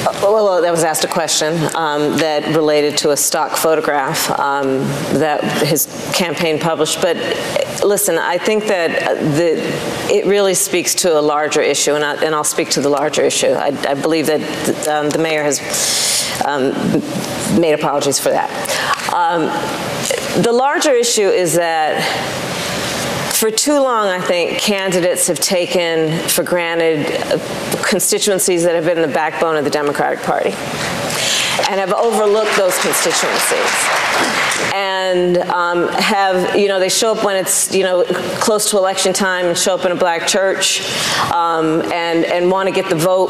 Well, 0.05 0.61
that 0.63 0.71
was 0.71 0.85
asked 0.85 1.05
a 1.05 1.09
question 1.09 1.55
um, 1.75 2.17
that 2.19 2.55
related 2.55 2.99
to 2.99 3.11
a 3.11 3.17
stock 3.17 3.57
photograph 3.57 4.31
um, 4.39 4.79
that 5.19 5.43
his 5.67 5.87
campaign 6.15 6.59
published. 6.59 7.01
But 7.01 7.17
listen, 7.85 8.19
I 8.19 8.39
think 8.39 8.65
that 8.67 9.19
the, 9.37 9.57
it 10.13 10.27
really 10.27 10.55
speaks 10.55 10.95
to 10.97 11.19
a 11.19 11.21
larger 11.21 11.63
issue, 11.63 11.95
and, 11.95 12.05
I, 12.05 12.31
will 12.31 12.45
speak 12.45 12.71
to 12.71 12.81
the 12.81 12.89
larger 12.89 13.23
issue. 13.23 13.53
I, 13.53 13.69
I 13.89 13.95
believe 13.95 14.27
that 14.27 14.89
um, 14.89 15.11
the 15.11 15.19
mayor 15.19 15.43
has 15.43 15.61
um, 16.45 16.73
made 17.59 17.73
apologies 17.73 18.19
for 18.19 18.31
that. 18.31 18.51
Um, 19.13 19.43
the 20.43 20.53
larger 20.53 20.93
issue 20.93 21.29
is 21.29 21.55
that 21.55 22.03
for 23.45 23.51
too 23.51 23.79
long, 23.79 24.07
I 24.07 24.23
think 24.23 24.59
candidates 24.59 25.27
have 25.27 25.39
taken 25.39 26.19
for 26.31 26.43
granted 26.43 27.05
constituencies 27.85 28.65
that 28.65 28.75
have 28.75 28.87
been 28.87 29.03
the 29.03 29.15
backbone 29.15 29.57
of 29.57 29.65
the 29.65 29.71
Democratic 29.71 30.21
Party 30.21 30.49
and 31.69 31.79
have 31.79 31.93
overlooked 31.93 32.57
those 32.57 32.79
constituencies 32.79 34.15
and 34.73 35.37
um, 35.51 35.89
have 35.89 36.57
you 36.57 36.69
know 36.69 36.81
they 36.81 36.89
show 36.89 37.13
up 37.13 37.23
when 37.23 37.37
it's 37.37 37.75
you 37.75 37.83
know 37.83 38.03
close 38.41 38.71
to 38.71 38.79
election 38.79 39.13
time 39.13 39.45
and 39.45 39.59
show 39.59 39.75
up 39.75 39.85
in 39.85 39.93
a 39.93 39.95
black 39.95 40.27
church 40.27 40.81
um, 41.31 41.83
and 41.93 42.25
and 42.25 42.51
want 42.51 42.67
to 42.67 42.75
get 42.75 42.89
the 42.89 42.97
vote 42.97 43.29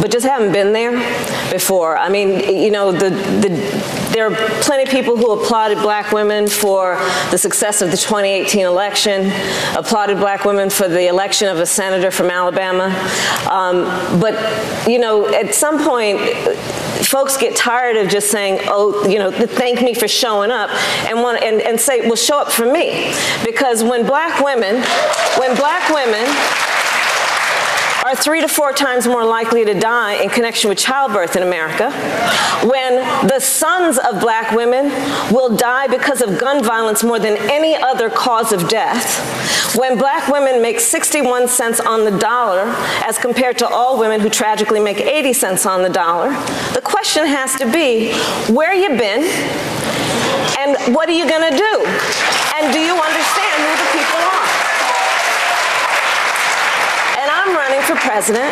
but 0.00 0.10
just 0.10 0.24
haven't 0.24 0.52
been 0.52 0.72
there 0.72 0.92
before. 1.52 1.98
I 1.98 2.08
mean 2.08 2.40
you 2.40 2.70
know 2.70 2.92
the 2.92 3.10
the 3.10 3.99
there 4.12 4.30
are 4.30 4.34
plenty 4.62 4.82
of 4.82 4.88
people 4.88 5.16
who 5.16 5.30
applauded 5.32 5.78
black 5.78 6.12
women 6.12 6.48
for 6.48 6.96
the 7.30 7.38
success 7.38 7.80
of 7.80 7.90
the 7.90 7.96
2018 7.96 8.66
election, 8.66 9.30
applauded 9.76 10.18
black 10.18 10.44
women 10.44 10.68
for 10.68 10.88
the 10.88 11.06
election 11.06 11.48
of 11.48 11.58
a 11.58 11.66
senator 11.66 12.10
from 12.10 12.30
Alabama. 12.30 12.86
Um, 13.50 13.84
but, 14.20 14.88
you 14.88 14.98
know, 14.98 15.32
at 15.32 15.54
some 15.54 15.84
point, 15.84 16.20
folks 17.06 17.36
get 17.36 17.56
tired 17.56 17.96
of 17.96 18.08
just 18.08 18.30
saying, 18.30 18.60
oh, 18.64 19.06
you 19.08 19.18
know, 19.18 19.30
thank 19.30 19.82
me 19.82 19.94
for 19.94 20.08
showing 20.08 20.50
up 20.50 20.70
and 21.06 21.20
want 21.20 21.42
and, 21.42 21.60
and 21.60 21.80
say, 21.80 22.06
well, 22.06 22.16
show 22.16 22.40
up 22.40 22.52
for 22.52 22.70
me. 22.70 23.14
Because 23.44 23.82
when 23.82 24.06
black 24.06 24.42
women, 24.44 24.76
when 25.38 25.56
black 25.56 25.88
women 25.90 26.26
are 28.10 28.16
three 28.16 28.40
to 28.40 28.48
four 28.48 28.72
times 28.72 29.06
more 29.06 29.24
likely 29.24 29.64
to 29.64 29.72
die 29.72 30.14
in 30.14 30.28
connection 30.28 30.68
with 30.68 30.76
childbirth 30.76 31.36
in 31.36 31.44
America, 31.44 31.92
when 32.66 32.96
the 33.28 33.38
sons 33.38 33.98
of 33.98 34.20
black 34.20 34.50
women 34.50 34.86
will 35.32 35.56
die 35.56 35.86
because 35.86 36.20
of 36.20 36.36
gun 36.36 36.62
violence 36.64 37.04
more 37.04 37.20
than 37.20 37.36
any 37.48 37.76
other 37.76 38.10
cause 38.10 38.52
of 38.52 38.68
death, 38.68 39.76
when 39.76 39.96
black 39.96 40.26
women 40.26 40.60
make 40.60 40.80
61 40.80 41.46
cents 41.46 41.78
on 41.78 42.04
the 42.04 42.18
dollar 42.18 42.64
as 43.06 43.16
compared 43.16 43.56
to 43.58 43.68
all 43.68 43.96
women 43.96 44.18
who 44.18 44.28
tragically 44.28 44.80
make 44.80 44.98
80 44.98 45.32
cents 45.32 45.64
on 45.64 45.82
the 45.82 45.90
dollar, 45.90 46.30
the 46.74 46.82
question 46.82 47.24
has 47.26 47.54
to 47.56 47.70
be 47.70 48.12
where 48.52 48.74
you 48.74 48.88
been 48.98 49.22
and 50.58 50.94
what 50.94 51.08
are 51.08 51.12
you 51.12 51.28
going 51.28 51.48
to 51.48 51.56
do? 51.56 51.84
And 52.56 52.72
do 52.72 52.80
you 52.80 52.94
understand 52.94 53.62
who 53.62 53.84
the 53.84 53.90
people 53.92 54.18
are? 54.18 54.40
running 57.70 57.86
for 57.86 57.99
president 58.10 58.50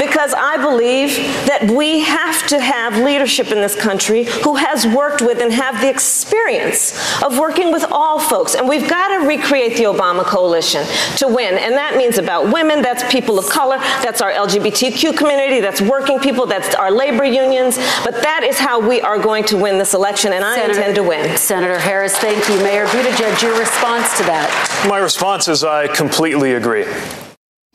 because 0.00 0.32
I 0.32 0.56
believe 0.56 1.16
that 1.46 1.70
we 1.70 2.00
have 2.00 2.46
to 2.46 2.58
have 2.58 2.96
leadership 2.96 3.48
in 3.48 3.60
this 3.60 3.76
country 3.76 4.24
who 4.24 4.54
has 4.54 4.86
worked 4.86 5.20
with 5.20 5.40
and 5.40 5.52
have 5.52 5.82
the 5.82 5.90
experience 5.90 6.94
of 7.22 7.38
working 7.38 7.70
with 7.70 7.84
all 7.92 8.18
folks. 8.18 8.54
And 8.54 8.66
we've 8.66 8.88
got 8.88 9.08
to 9.08 9.26
recreate 9.26 9.76
the 9.76 9.84
Obama 9.84 10.24
coalition 10.24 10.86
to 11.18 11.28
win. 11.28 11.58
And 11.58 11.74
that 11.74 11.98
means 11.98 12.16
about 12.16 12.50
women, 12.50 12.80
that's 12.80 13.04
people 13.12 13.38
of 13.38 13.46
color, 13.50 13.76
that's 13.76 14.22
our 14.22 14.32
LGBTQ 14.32 15.18
community, 15.18 15.60
that's 15.60 15.82
working 15.82 16.18
people, 16.18 16.46
that's 16.46 16.74
our 16.74 16.90
labor 16.90 17.24
unions. 17.24 17.76
But 18.04 18.22
that 18.22 18.42
is 18.42 18.58
how 18.58 18.80
we 18.80 19.02
are 19.02 19.18
going 19.18 19.44
to 19.44 19.58
win 19.58 19.76
this 19.76 19.92
election, 19.92 20.32
and 20.32 20.42
I 20.42 20.56
Senator, 20.56 20.78
intend 20.78 20.94
to 20.96 21.02
win. 21.02 21.36
Senator 21.36 21.78
Harris, 21.78 22.16
thank 22.16 22.48
you. 22.48 22.56
Mayor 22.64 22.86
Buttigieg, 22.86 23.42
your 23.42 23.58
response 23.58 24.16
to 24.16 24.22
that? 24.24 24.86
My 24.88 24.96
response 24.98 25.46
is 25.48 25.62
I 25.62 25.88
completely 25.88 26.54
agree. 26.54 26.86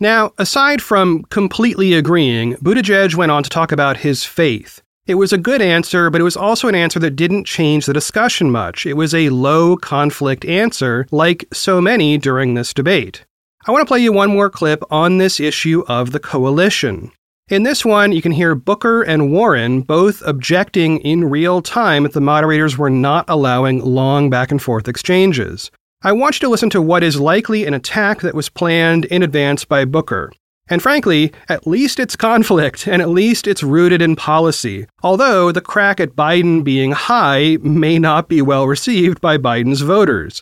Now, 0.01 0.31
aside 0.37 0.81
from 0.81 1.23
completely 1.23 1.93
agreeing, 1.93 2.55
Buttigieg 2.55 3.15
went 3.15 3.31
on 3.31 3.43
to 3.43 3.49
talk 3.49 3.73
about 3.73 3.97
his 3.97 4.23
faith. 4.23 4.81
It 5.05 5.15
was 5.15 5.33
a 5.33 5.37
good 5.37 5.61
answer, 5.61 6.09
but 6.09 6.21
it 6.21 6.23
was 6.23 6.37
also 6.37 6.69
an 6.69 6.75
answer 6.75 6.99
that 6.99 7.17
didn't 7.17 7.45
change 7.45 7.85
the 7.85 7.93
discussion 7.93 8.49
much. 8.49 8.85
It 8.85 8.93
was 8.93 9.13
a 9.13 9.29
low 9.29 9.75
conflict 9.75 10.45
answer, 10.45 11.05
like 11.11 11.45
so 11.51 11.81
many 11.81 12.17
during 12.17 12.53
this 12.53 12.73
debate. 12.73 13.25
I 13.67 13.71
want 13.71 13.81
to 13.81 13.87
play 13.87 13.99
you 13.99 14.13
one 14.13 14.29
more 14.29 14.49
clip 14.49 14.83
on 14.89 15.17
this 15.17 15.39
issue 15.39 15.83
of 15.87 16.11
the 16.11 16.19
coalition. 16.19 17.11
In 17.49 17.63
this 17.63 17.83
one, 17.83 18.11
you 18.13 18.21
can 18.21 18.31
hear 18.31 18.55
Booker 18.55 19.01
and 19.01 19.31
Warren 19.31 19.81
both 19.81 20.21
objecting 20.25 20.99
in 20.99 21.29
real 21.29 21.61
time 21.61 22.03
that 22.03 22.13
the 22.13 22.21
moderators 22.21 22.77
were 22.77 22.91
not 22.91 23.25
allowing 23.27 23.83
long 23.83 24.29
back 24.29 24.51
and 24.51 24.61
forth 24.61 24.87
exchanges. 24.87 25.71
I 26.01 26.13
want 26.13 26.35
you 26.35 26.47
to 26.47 26.49
listen 26.49 26.69
to 26.69 26.81
what 26.81 27.03
is 27.03 27.19
likely 27.19 27.65
an 27.65 27.73
attack 27.73 28.21
that 28.21 28.33
was 28.33 28.47
planned 28.47 29.03
in 29.05 29.21
advance 29.21 29.65
by 29.65 29.83
Booker. 29.83 30.31
And 30.69 30.81
frankly, 30.81 31.33
at 31.49 31.67
least 31.67 31.99
it's 31.99 32.15
conflict, 32.15 32.87
and 32.87 33.01
at 33.01 33.09
least 33.09 33.47
it's 33.47 33.63
rooted 33.63 34.01
in 34.01 34.15
policy. 34.15 34.87
Although 35.03 35.51
the 35.51 35.59
crack 35.59 35.99
at 35.99 36.15
Biden 36.15 36.63
being 36.63 36.93
high 36.93 37.57
may 37.61 37.99
not 37.99 38.29
be 38.29 38.41
well 38.41 38.65
received 38.65 39.19
by 39.19 39.37
Biden's 39.37 39.81
voters. 39.81 40.41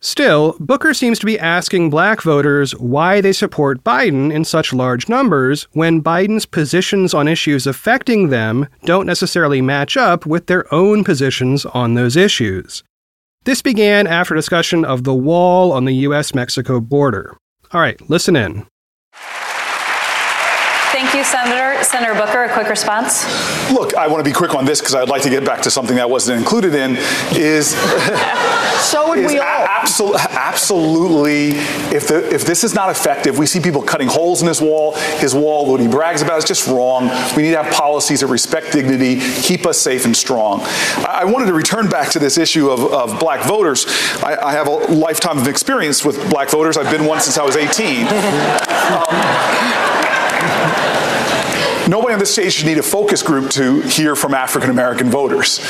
Still, 0.00 0.56
Booker 0.58 0.92
seems 0.92 1.20
to 1.20 1.26
be 1.26 1.38
asking 1.38 1.88
black 1.88 2.20
voters 2.20 2.72
why 2.72 3.20
they 3.20 3.32
support 3.32 3.84
Biden 3.84 4.32
in 4.32 4.44
such 4.44 4.72
large 4.72 5.08
numbers 5.08 5.68
when 5.72 6.02
Biden's 6.02 6.46
positions 6.46 7.14
on 7.14 7.28
issues 7.28 7.64
affecting 7.64 8.30
them 8.30 8.66
don't 8.84 9.06
necessarily 9.06 9.62
match 9.62 9.96
up 9.96 10.26
with 10.26 10.46
their 10.48 10.66
own 10.74 11.04
positions 11.04 11.64
on 11.64 11.94
those 11.94 12.16
issues. 12.16 12.82
This 13.46 13.62
began 13.62 14.08
after 14.08 14.34
discussion 14.34 14.84
of 14.84 15.04
the 15.04 15.14
wall 15.14 15.70
on 15.70 15.84
the 15.84 15.94
US 16.08 16.34
Mexico 16.34 16.80
border. 16.80 17.36
All 17.72 17.80
right, 17.80 17.96
listen 18.10 18.34
in. 18.34 18.66
Thank 21.06 21.18
you, 21.18 21.24
Senator. 21.24 21.84
Senator 21.84 22.14
Booker, 22.14 22.42
a 22.42 22.52
quick 22.52 22.68
response. 22.68 23.24
Look, 23.70 23.94
I 23.94 24.08
want 24.08 24.24
to 24.24 24.28
be 24.28 24.34
quick 24.34 24.56
on 24.56 24.64
this 24.64 24.80
because 24.80 24.96
I'd 24.96 25.08
like 25.08 25.22
to 25.22 25.30
get 25.30 25.44
back 25.44 25.62
to 25.62 25.70
something 25.70 25.94
that 25.94 26.10
wasn't 26.10 26.40
included 26.40 26.74
in. 26.74 26.96
Is 27.30 27.68
so 28.90 29.10
would 29.10 29.24
we 29.24 29.38
all. 29.38 29.44
Absolutely, 29.46 30.20
absolutely. 30.30 31.48
If 31.94 32.08
the 32.08 32.28
if 32.34 32.44
this 32.44 32.64
is 32.64 32.74
not 32.74 32.90
effective, 32.90 33.38
we 33.38 33.46
see 33.46 33.60
people 33.60 33.82
cutting 33.82 34.08
holes 34.08 34.42
in 34.42 34.48
his 34.48 34.60
wall. 34.60 34.96
His 35.20 35.32
wall, 35.32 35.70
what 35.70 35.78
he 35.78 35.86
brags 35.86 36.22
about, 36.22 36.38
is 36.38 36.44
just 36.44 36.66
wrong. 36.66 37.08
We 37.36 37.44
need 37.44 37.52
to 37.52 37.62
have 37.62 37.72
policies 37.72 38.18
that 38.22 38.26
respect 38.26 38.72
dignity, 38.72 39.20
keep 39.42 39.64
us 39.64 39.78
safe 39.78 40.06
and 40.06 40.16
strong. 40.16 40.62
I, 40.62 41.20
I 41.20 41.24
wanted 41.24 41.46
to 41.46 41.54
return 41.54 41.88
back 41.88 42.10
to 42.10 42.18
this 42.18 42.36
issue 42.36 42.68
of, 42.68 42.80
of 42.92 43.20
black 43.20 43.46
voters. 43.46 43.86
I, 44.24 44.36
I, 44.44 44.52
have 44.54 44.66
a 44.66 44.72
lifetime 44.92 45.38
of 45.38 45.46
experience 45.46 46.04
with 46.04 46.28
black 46.30 46.50
voters. 46.50 46.76
I've 46.76 46.90
been 46.90 47.06
one 47.06 47.20
since 47.20 47.38
I 47.38 47.44
was 47.44 47.54
18. 47.54 48.08
Um, 48.08 49.82
Nobody 51.88 52.14
on 52.14 52.18
this 52.18 52.32
stage 52.32 52.52
should 52.52 52.66
need 52.66 52.78
a 52.78 52.82
focus 52.82 53.22
group 53.22 53.48
to 53.50 53.80
hear 53.82 54.16
from 54.16 54.34
African 54.34 54.70
American 54.70 55.08
voters. 55.08 55.60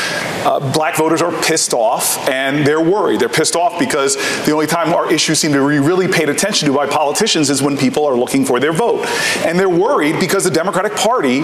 Uh, 0.46 0.60
black 0.72 0.96
voters 0.96 1.20
are 1.20 1.30
pissed 1.42 1.74
off 1.74 2.26
and 2.26 2.66
they're 2.66 2.80
worried. 2.80 3.20
They're 3.20 3.28
pissed 3.28 3.54
off 3.54 3.78
because 3.78 4.16
the 4.46 4.52
only 4.52 4.66
time 4.66 4.94
our 4.94 5.12
issues 5.12 5.40
seem 5.40 5.52
to 5.52 5.68
be 5.68 5.78
really 5.78 6.08
paid 6.08 6.30
attention 6.30 6.68
to 6.68 6.74
by 6.74 6.86
politicians 6.86 7.50
is 7.50 7.62
when 7.62 7.76
people 7.76 8.06
are 8.06 8.16
looking 8.16 8.46
for 8.46 8.58
their 8.58 8.72
vote. 8.72 9.04
And 9.44 9.58
they're 9.58 9.68
worried 9.68 10.18
because 10.18 10.44
the 10.44 10.50
Democratic 10.50 10.94
Party 10.96 11.42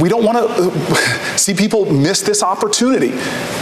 we 0.00 0.08
don't 0.08 0.24
want 0.24 0.38
to 0.38 0.44
uh, 0.44 1.36
see 1.36 1.54
people 1.54 1.90
miss 1.90 2.22
this 2.22 2.42
opportunity 2.42 3.12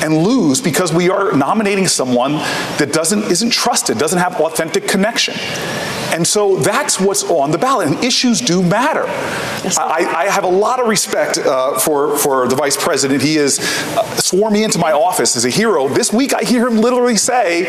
and 0.02 0.16
lose 0.16 0.60
because 0.60 0.92
we 0.92 1.10
are 1.10 1.32
nominating 1.32 1.86
someone 1.86 2.32
that 2.78 2.92
doesn't 2.92 3.30
isn't 3.30 3.50
trusted, 3.50 3.98
doesn't 3.98 4.18
have 4.18 4.40
authentic 4.40 4.88
connection. 4.88 5.34
And 6.12 6.26
so 6.26 6.56
that's 6.56 7.00
what's 7.00 7.24
on 7.24 7.52
the 7.52 7.58
ballot. 7.58 7.88
And 7.88 8.04
issues 8.04 8.40
do 8.42 8.62
matter. 8.62 9.04
I, 9.78 10.04
I 10.14 10.24
have 10.26 10.44
a 10.44 10.48
lot 10.48 10.78
of 10.78 10.86
respect 10.86 11.38
uh, 11.38 11.78
for, 11.78 12.18
for 12.18 12.46
the 12.48 12.54
vice 12.54 12.76
president. 12.76 13.22
He 13.22 13.36
has 13.36 13.60
uh, 13.96 14.04
sworn 14.16 14.52
me 14.52 14.62
into 14.62 14.78
my 14.78 14.92
office 14.92 15.36
as 15.36 15.46
a 15.46 15.48
hero. 15.48 15.88
This 15.88 16.12
week 16.12 16.34
I 16.34 16.42
hear 16.42 16.66
him 16.66 16.76
literally 16.76 17.16
say 17.16 17.62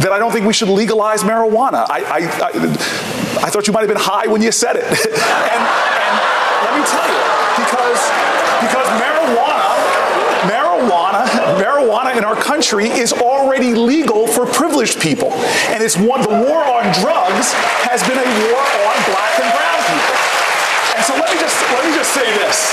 that 0.00 0.10
I 0.10 0.18
don't 0.18 0.32
think 0.32 0.46
we 0.46 0.52
should 0.52 0.68
legalize 0.68 1.22
marijuana. 1.22 1.86
I, 1.88 2.02
I, 2.02 2.18
I, 2.18 3.46
I 3.46 3.50
thought 3.50 3.68
you 3.68 3.72
might 3.72 3.80
have 3.80 3.88
been 3.88 3.96
high 3.98 4.26
when 4.26 4.42
you 4.42 4.50
said 4.50 4.74
it. 4.76 4.84
and, 4.84 5.89
me 6.80 6.86
tell 6.88 7.04
you, 7.04 7.20
because, 7.60 8.00
because 8.64 8.88
marijuana, 8.96 9.68
marijuana, 10.48 11.22
marijuana 11.60 12.16
in 12.16 12.24
our 12.24 12.36
country 12.36 12.88
is 12.88 13.12
already 13.12 13.74
legal 13.74 14.26
for 14.26 14.46
privileged 14.46 15.00
people. 15.00 15.32
And 15.68 15.82
it's 15.82 15.96
one, 15.96 16.22
the 16.22 16.32
war 16.32 16.64
on 16.64 16.84
drugs 17.04 17.52
has 17.84 18.00
been 18.08 18.16
a 18.16 18.28
war 18.48 18.60
on 18.64 18.96
black 19.12 19.34
and 19.44 19.50
brown 19.52 19.80
people. 19.92 20.16
And 20.96 21.02
so 21.04 21.12
let 21.20 21.28
me 21.28 21.38
just, 21.40 21.56
let 21.68 21.84
me 21.84 21.92
just 21.94 22.12
say 22.14 22.24
this. 22.40 22.72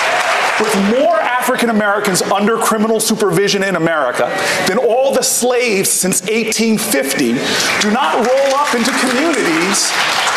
With 0.60 0.74
more 1.00 1.20
African 1.20 1.70
Americans 1.70 2.22
under 2.22 2.58
criminal 2.58 3.00
supervision 3.00 3.64
in 3.64 3.76
America 3.76 4.26
than 4.68 4.78
all 4.78 5.14
the 5.14 5.22
slaves 5.22 5.90
since 5.90 6.22
1850 6.22 7.34
do 7.82 7.92
not 7.92 8.16
roll 8.16 8.56
up 8.56 8.74
into 8.74 8.92
communities 9.00 9.92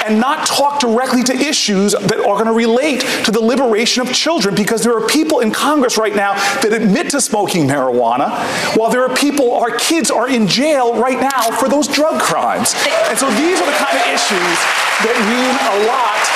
and 0.07 0.21
not 0.21 0.47
talk 0.47 0.81
directly 0.81 1.23
to 1.25 1.35
issues 1.35 1.93
that 1.93 2.19
are 2.19 2.35
going 2.35 2.47
to 2.47 2.53
relate 2.53 3.01
to 3.25 3.31
the 3.31 3.41
liberation 3.41 4.07
of 4.07 4.13
children 4.13 4.55
because 4.55 4.83
there 4.83 4.97
are 4.97 5.07
people 5.07 5.41
in 5.41 5.51
Congress 5.51 5.99
right 5.99 6.15
now 6.15 6.35
that 6.61 6.73
admit 6.73 7.11
to 7.11 7.21
smoking 7.21 7.67
marijuana, 7.67 8.31
while 8.77 8.91
there 8.91 9.03
are 9.03 9.15
people, 9.15 9.55
our 9.55 9.77
kids 9.77 10.11
are 10.11 10.29
in 10.29 10.47
jail 10.47 10.95
right 11.01 11.21
now 11.21 11.43
for 11.59 11.69
those 11.69 11.89
drug 11.89 12.21
crimes. 12.21 12.75
And 13.09 13.19
so 13.19 13.29
these 13.31 13.61
are 13.61 13.67
the 13.67 13.79
kind 13.79 13.97
of 13.97 14.07
issues 14.09 14.59
that 15.05 15.17
mean 15.29 15.55
a 15.57 15.77
lot. 15.89 16.30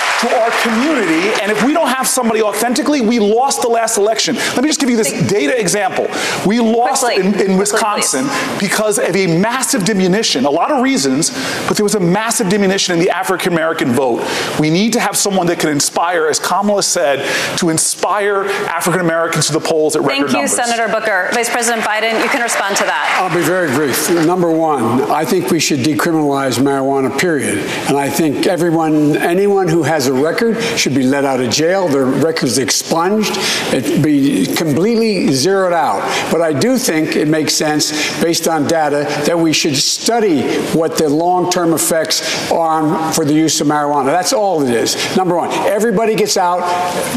And 1.44 1.52
if 1.52 1.62
we 1.62 1.74
don't 1.74 1.88
have 1.88 2.08
somebody 2.08 2.40
authentically, 2.40 3.02
we 3.02 3.18
lost 3.18 3.60
the 3.60 3.68
last 3.68 3.98
election. 3.98 4.34
Let 4.34 4.62
me 4.62 4.68
just 4.70 4.80
give 4.80 4.88
you 4.88 4.96
this 4.96 5.12
data 5.28 5.60
example. 5.60 6.06
We 6.46 6.58
lost 6.58 7.04
in, 7.04 7.38
in 7.38 7.58
Wisconsin 7.58 8.24
because 8.58 8.98
of 8.98 9.14
a 9.14 9.26
massive 9.26 9.84
diminution, 9.84 10.46
a 10.46 10.50
lot 10.50 10.70
of 10.70 10.82
reasons, 10.82 11.32
but 11.68 11.76
there 11.76 11.84
was 11.84 11.96
a 11.96 12.00
massive 12.00 12.48
diminution 12.48 12.94
in 12.94 12.98
the 12.98 13.10
African 13.10 13.52
American 13.52 13.92
vote. 13.92 14.26
We 14.58 14.70
need 14.70 14.94
to 14.94 15.00
have 15.00 15.18
someone 15.18 15.46
that 15.48 15.58
can 15.60 15.68
inspire, 15.68 16.28
as 16.28 16.38
Kamala 16.38 16.82
said, 16.82 17.28
to 17.58 17.68
inspire 17.68 18.46
African 18.70 19.00
Americans 19.02 19.48
to 19.48 19.52
the 19.52 19.60
polls 19.60 19.96
at 19.96 20.02
Thank 20.02 20.22
record 20.22 20.28
you, 20.28 20.38
numbers. 20.38 20.52
Senator 20.52 20.90
Booker. 20.90 21.28
Vice 21.34 21.50
President 21.50 21.84
Biden, 21.84 22.22
you 22.22 22.30
can 22.30 22.40
respond 22.40 22.74
to 22.78 22.84
that. 22.84 23.20
I'll 23.20 23.36
be 23.36 23.44
very 23.44 23.68
brief. 23.68 24.08
Number 24.24 24.50
one, 24.50 25.02
I 25.10 25.26
think 25.26 25.50
we 25.50 25.60
should 25.60 25.80
decriminalize 25.80 26.58
marijuana, 26.58 27.18
period. 27.18 27.58
And 27.88 27.98
I 27.98 28.08
think 28.08 28.46
everyone, 28.46 29.18
anyone 29.18 29.68
who 29.68 29.82
has 29.82 30.06
a 30.06 30.12
record 30.14 30.58
should 30.78 30.94
be 30.94 31.02
let 31.02 31.26
out 31.26 31.33
of 31.40 31.50
jail, 31.50 31.88
their 31.88 32.04
records 32.04 32.58
expunged, 32.58 33.32
it 33.72 34.02
be 34.02 34.46
completely 34.54 35.32
zeroed 35.32 35.72
out. 35.72 36.00
But 36.30 36.42
I 36.42 36.52
do 36.52 36.78
think 36.78 37.16
it 37.16 37.28
makes 37.28 37.54
sense, 37.54 37.92
based 38.22 38.48
on 38.48 38.66
data, 38.66 39.06
that 39.26 39.38
we 39.38 39.52
should 39.52 39.76
study 39.76 40.42
what 40.76 40.98
the 40.98 41.08
long-term 41.08 41.72
effects 41.72 42.50
are 42.50 43.12
for 43.12 43.24
the 43.24 43.34
use 43.34 43.60
of 43.60 43.66
marijuana. 43.66 44.06
That's 44.06 44.32
all 44.32 44.62
it 44.62 44.70
is. 44.70 45.16
Number 45.16 45.36
one, 45.36 45.50
everybody 45.68 46.14
gets 46.14 46.36
out, 46.36 46.60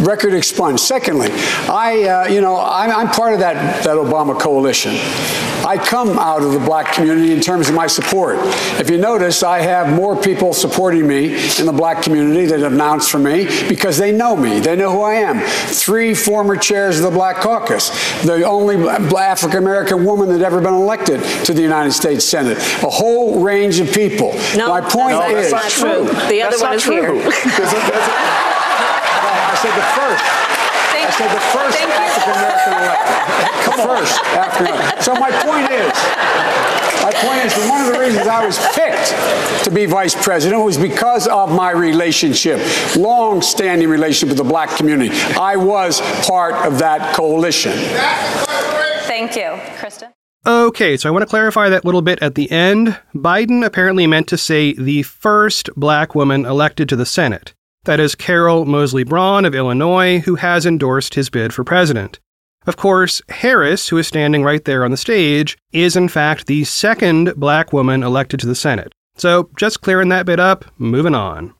record 0.05 0.33
expunged. 0.33 0.83
Secondly, 0.83 1.29
I, 1.69 2.03
uh, 2.03 2.27
you 2.27 2.41
know, 2.41 2.57
I'm, 2.57 2.91
I'm 2.91 3.07
part 3.07 3.33
of 3.33 3.39
that, 3.39 3.83
that 3.83 3.95
Obama 3.95 4.39
coalition. 4.39 4.95
I 5.65 5.77
come 5.77 6.17
out 6.17 6.43
of 6.43 6.53
the 6.53 6.59
black 6.59 6.93
community 6.93 7.33
in 7.33 7.41
terms 7.41 7.67
of 7.67 7.75
my 7.75 7.87
support. 7.87 8.37
If 8.79 8.89
you 8.89 8.97
notice, 8.97 9.43
I 9.43 9.59
have 9.59 9.93
more 9.93 10.15
people 10.15 10.53
supporting 10.53 11.05
me 11.05 11.33
in 11.59 11.65
the 11.65 11.73
black 11.73 12.03
community 12.03 12.45
that 12.45 12.59
have 12.59 12.71
announced 12.71 13.11
for 13.11 13.19
me 13.19 13.47
because 13.67 13.97
they 13.97 14.06
know 14.11 14.35
me. 14.35 14.59
They 14.59 14.75
know 14.75 14.91
who 14.91 15.01
I 15.01 15.15
am. 15.15 15.39
Three 15.67 16.13
former 16.13 16.55
chairs 16.55 16.97
of 16.97 17.03
the 17.03 17.11
Black 17.11 17.37
Caucus, 17.37 17.89
the 18.23 18.43
only 18.43 18.75
African 18.87 19.57
American 19.59 20.05
woman 20.05 20.29
that 20.29 20.41
ever 20.41 20.61
been 20.61 20.73
elected 20.73 21.21
to 21.45 21.53
the 21.53 21.61
United 21.61 21.91
States 21.91 22.25
Senate, 22.25 22.57
a 22.83 22.89
whole 22.89 23.41
range 23.41 23.79
of 23.79 23.91
people. 23.93 24.33
No, 24.55 24.69
my 24.69 24.81
point 24.81 25.17
no, 25.19 25.35
is 25.35 25.51
not 25.51 25.69
true. 25.69 26.05
The 26.29 26.41
other 26.41 26.57
That's 26.57 26.61
one 26.61 26.69
not 26.71 26.75
is 26.75 26.83
true. 26.83 26.93
here. 26.95 27.13
There's 27.13 27.73
a- 27.73 27.85
there's 27.87 28.07
a- 28.07 28.47
I 29.47 29.55
said 29.61 29.73
the 29.73 29.87
first. 29.97 30.23
I 30.97 31.09
said 31.11 31.31
the 31.33 31.39
first 31.55 31.77
African 31.81 32.33
American 32.37 32.73
elected. 32.83 33.13
The 33.65 33.83
first 33.87 34.15
African 34.35 34.75
American. 34.75 35.01
So 35.01 35.13
my 35.15 35.31
point 35.41 35.71
is, 35.71 35.93
my 37.07 37.13
point 37.13 37.45
is 37.45 37.55
that 37.55 37.69
one 37.69 37.87
of 37.87 37.93
the 37.93 37.99
reasons 38.01 38.27
I 38.27 38.45
was 38.45 38.57
picked 38.75 39.63
to 39.63 39.71
be 39.71 39.85
vice 39.85 40.13
president 40.13 40.65
was 40.65 40.77
because 40.77 41.25
of 41.25 41.49
my 41.49 41.71
relationship, 41.71 42.59
long-standing 42.97 43.87
relationship 43.87 44.27
with 44.27 44.37
the 44.37 44.43
black 44.43 44.75
community. 44.75 45.15
I 45.39 45.55
was 45.55 46.01
part 46.27 46.53
of 46.67 46.79
that 46.79 47.15
coalition. 47.15 47.71
Thank 49.07 49.37
you. 49.37 49.57
Kristen? 49.79 50.11
Okay, 50.45 50.97
so 50.97 51.07
I 51.07 51.13
want 51.13 51.21
to 51.21 51.29
clarify 51.29 51.69
that 51.69 51.85
little 51.85 52.01
bit 52.01 52.21
at 52.21 52.35
the 52.35 52.51
end. 52.51 52.99
Biden 53.15 53.65
apparently 53.65 54.05
meant 54.05 54.27
to 54.27 54.37
say 54.37 54.73
the 54.73 55.03
first 55.03 55.69
black 55.77 56.13
woman 56.13 56.45
elected 56.45 56.89
to 56.89 56.97
the 56.97 57.05
Senate. 57.05 57.53
That 57.85 58.01
is 58.01 58.15
Carol 58.15 58.65
Moseley 58.65 59.05
Braun 59.05 59.45
of 59.45 59.55
Illinois, 59.55 60.19
who 60.19 60.35
has 60.35 60.65
endorsed 60.65 61.13
his 61.13 61.29
bid 61.29 61.53
for 61.53 61.63
president. 61.63 62.19
Of 62.67 62.75
course, 62.75 63.21
Harris, 63.29 63.87
who 63.87 63.97
is 63.97 64.07
standing 64.07 64.43
right 64.43 64.63
there 64.65 64.83
on 64.83 64.91
the 64.91 64.97
stage, 64.97 65.57
is 65.71 65.95
in 65.95 66.09
fact 66.09 66.47
the 66.47 66.65
second 66.65 67.33
black 67.37 67.71
woman 67.71 68.03
elected 68.03 68.41
to 68.41 68.47
the 68.47 68.55
Senate. 68.55 68.91
So, 69.15 69.49
just 69.57 69.81
clearing 69.81 70.09
that 70.09 70.25
bit 70.25 70.39
up, 70.39 70.65
moving 70.77 71.15
on. 71.15 71.53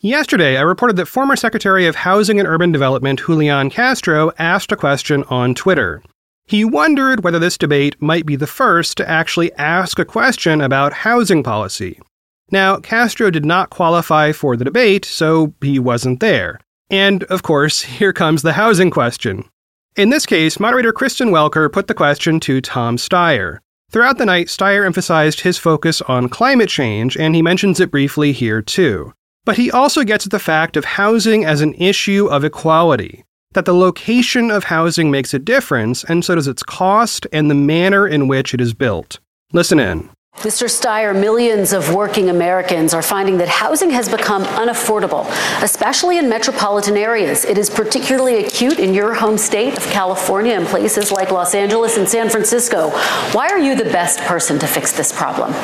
Yesterday, 0.00 0.58
I 0.58 0.60
reported 0.60 0.96
that 0.96 1.06
former 1.06 1.34
Secretary 1.34 1.86
of 1.86 1.96
Housing 1.96 2.38
and 2.38 2.46
Urban 2.46 2.70
Development 2.70 3.18
Julian 3.18 3.70
Castro 3.70 4.30
asked 4.38 4.70
a 4.70 4.76
question 4.76 5.24
on 5.24 5.54
Twitter. 5.54 6.02
He 6.46 6.64
wondered 6.64 7.24
whether 7.24 7.40
this 7.40 7.58
debate 7.58 8.00
might 8.00 8.26
be 8.26 8.36
the 8.36 8.46
first 8.46 8.98
to 8.98 9.08
actually 9.08 9.52
ask 9.54 9.98
a 9.98 10.04
question 10.04 10.60
about 10.60 10.92
housing 10.92 11.42
policy. 11.42 11.98
Now, 12.50 12.76
Castro 12.76 13.30
did 13.30 13.44
not 13.44 13.70
qualify 13.70 14.32
for 14.32 14.56
the 14.56 14.64
debate, 14.64 15.04
so 15.04 15.54
he 15.60 15.78
wasn't 15.78 16.20
there. 16.20 16.60
And, 16.90 17.24
of 17.24 17.42
course, 17.42 17.82
here 17.98 18.12
comes 18.12 18.42
the 18.42 18.52
housing 18.52 18.90
question. 18.90 19.44
In 19.96 20.10
this 20.10 20.26
case, 20.26 20.60
moderator 20.60 20.92
Kristen 20.92 21.30
Welker 21.30 21.72
put 21.72 21.86
the 21.86 21.94
question 21.94 22.38
to 22.40 22.60
Tom 22.60 22.98
Steyer. 22.98 23.60
Throughout 23.90 24.18
the 24.18 24.26
night, 24.26 24.48
Steyer 24.48 24.84
emphasized 24.84 25.40
his 25.40 25.58
focus 25.58 26.02
on 26.02 26.28
climate 26.28 26.68
change, 26.68 27.16
and 27.16 27.34
he 27.34 27.42
mentions 27.42 27.80
it 27.80 27.90
briefly 27.90 28.32
here 28.32 28.60
too. 28.60 29.12
But 29.44 29.56
he 29.56 29.70
also 29.70 30.02
gets 30.02 30.26
at 30.26 30.32
the 30.32 30.38
fact 30.38 30.76
of 30.76 30.84
housing 30.84 31.44
as 31.44 31.60
an 31.60 31.72
issue 31.74 32.26
of 32.26 32.44
equality, 32.44 33.24
that 33.52 33.64
the 33.64 33.74
location 33.74 34.50
of 34.50 34.64
housing 34.64 35.10
makes 35.10 35.32
a 35.32 35.38
difference, 35.38 36.04
and 36.04 36.24
so 36.24 36.34
does 36.34 36.48
its 36.48 36.62
cost 36.62 37.26
and 37.32 37.48
the 37.48 37.54
manner 37.54 38.06
in 38.06 38.28
which 38.28 38.52
it 38.52 38.60
is 38.60 38.74
built. 38.74 39.18
Listen 39.52 39.78
in. 39.78 40.10
Mr. 40.40 40.68
Steyer, 40.68 41.18
millions 41.18 41.72
of 41.72 41.94
working 41.94 42.28
Americans 42.28 42.92
are 42.92 43.00
finding 43.00 43.38
that 43.38 43.48
housing 43.48 43.88
has 43.88 44.06
become 44.06 44.44
unaffordable, 44.44 45.26
especially 45.62 46.18
in 46.18 46.28
metropolitan 46.28 46.94
areas. 46.94 47.46
It 47.46 47.56
is 47.56 47.70
particularly 47.70 48.44
acute 48.44 48.78
in 48.78 48.92
your 48.92 49.14
home 49.14 49.38
state 49.38 49.78
of 49.78 49.82
California 49.84 50.52
and 50.52 50.66
places 50.66 51.10
like 51.10 51.30
Los 51.30 51.54
Angeles 51.54 51.96
and 51.96 52.06
San 52.06 52.28
Francisco. 52.28 52.90
Why 53.32 53.48
are 53.48 53.58
you 53.58 53.74
the 53.76 53.84
best 53.84 54.20
person 54.20 54.58
to 54.58 54.66
fix 54.66 54.92
this 54.92 55.10
problem? 55.10 55.54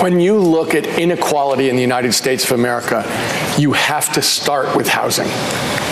When 0.00 0.20
you 0.20 0.38
look 0.38 0.74
at 0.74 0.86
inequality 0.86 1.68
in 1.68 1.76
the 1.76 1.82
United 1.82 2.12
States 2.12 2.44
of 2.44 2.52
America, 2.52 3.04
you 3.58 3.72
have 3.72 4.12
to 4.12 4.22
start 4.22 4.76
with 4.76 4.88
housing. 4.88 5.28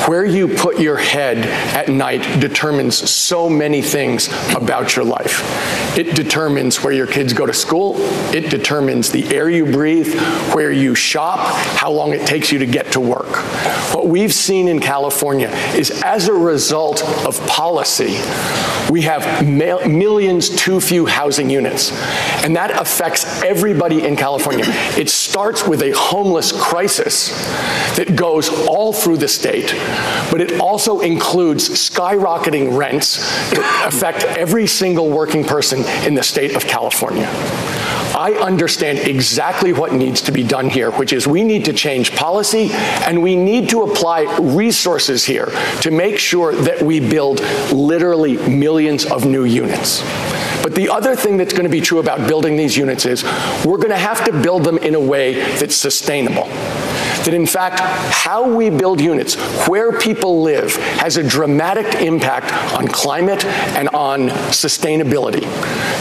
Where 0.09 0.25
you 0.25 0.49
put 0.49 0.79
your 0.79 0.97
head 0.97 1.39
at 1.75 1.89
night 1.89 2.41
determines 2.41 2.97
so 3.11 3.51
many 3.51 3.83
things 3.83 4.29
about 4.55 4.97
your 4.97 5.05
life. 5.05 5.43
It 5.99 6.15
determines 6.15 6.83
where 6.83 6.93
your 6.93 7.07
kids 7.07 7.33
go 7.33 7.45
to 7.45 7.53
school, 7.53 7.97
it 8.33 8.49
determines 8.49 9.11
the 9.11 9.35
air 9.35 9.51
you 9.51 9.67
breathe, 9.67 10.19
where 10.55 10.71
you 10.71 10.95
shop, 10.95 11.41
how 11.77 11.91
long 11.91 12.13
it 12.13 12.27
takes 12.27 12.53
you 12.53 12.61
to 12.61 12.67
get 12.67 12.93
to 12.93 13.01
work. 13.01 13.37
What 13.95 14.07
we've 14.07 14.33
seen 14.33 14.69
in 14.69 14.81
California 14.81 15.49
is 15.75 16.03
as 16.03 16.29
a 16.29 16.33
result 16.33 17.03
of 17.27 17.45
policy, 17.47 18.19
we 18.91 19.03
have 19.03 19.47
mil- 19.47 19.87
millions 19.87 20.49
too 20.49 20.81
few 20.81 21.07
housing 21.07 21.51
units. 21.51 21.93
And 22.45 22.57
that 22.57 22.71
affects 22.71 23.43
everybody 23.59 24.07
in 24.07 24.15
California. 24.15 24.65
It 24.97 25.11
starts 25.11 25.67
with 25.67 25.83
a 25.83 25.91
homeless 25.91 26.53
crisis 26.53 27.31
that 27.97 28.15
goes 28.15 28.49
all 28.69 28.93
through 28.93 29.17
the 29.17 29.27
state, 29.27 29.75
but 30.31 30.41
it 30.41 30.61
also 30.61 31.01
includes 31.01 31.69
skyrocketing 31.69 32.77
rents 32.77 33.17
that 33.51 33.89
affect 33.89 34.23
every 34.23 34.69
single 34.69 35.11
working 35.11 35.43
person 35.43 35.81
in 36.07 36.15
the 36.15 36.23
state 36.23 36.55
of 36.55 36.67
California. 36.67 37.27
I 38.17 38.39
understand 38.41 39.01
exactly 39.01 39.73
what 39.73 39.93
needs 39.93 40.21
to 40.23 40.33
be 40.33 40.45
done 40.45 40.71
here, 40.71 40.93
which 40.93 41.13
is 41.13 41.27
we 41.27 41.43
need 41.43 41.65
to 41.65 41.73
change 41.73 42.15
policy 42.15 42.71
and 42.73 43.21
we 43.21 43.35
need 43.35 43.71
to 43.71 43.83
apply 43.83 44.39
resources 44.39 45.25
here 45.25 45.47
to 45.81 45.91
make 45.91 46.21
sure 46.21 46.55
that 46.55 46.81
we 46.81 47.01
build 47.01 47.41
literally 47.73 48.37
millions 48.49 49.05
of 49.05 49.27
new 49.27 49.43
units. 49.43 50.05
But 50.69 50.75
the 50.75 50.91
other 50.91 51.17
thing 51.17 51.39
that's 51.39 51.55
going 51.55 51.65
to 51.65 51.71
be 51.71 51.81
true 51.81 51.99
about 51.99 52.29
building 52.29 52.59
these 52.59 52.77
units 52.77 53.07
is 53.07 53.25
we're 53.65 53.79
going 53.79 53.89
to 53.89 53.97
have 53.97 54.23
to 54.27 54.33
build 54.43 54.65
them 54.65 54.77
in 54.77 54.95
a 54.95 55.01
way 55.01 55.57
that's 55.57 55.75
sustainable. 55.75 56.45
That 57.25 57.33
in 57.33 57.47
fact, 57.47 57.81
how 57.81 58.55
we 58.55 58.69
build 58.69 59.01
units, 59.01 59.37
where 59.67 59.99
people 59.99 60.43
live, 60.43 60.77
has 60.77 61.17
a 61.17 61.27
dramatic 61.27 62.03
impact 62.03 62.53
on 62.75 62.87
climate 62.87 63.47
and 63.47 63.89
on 63.89 64.29
sustainability. 64.51 65.43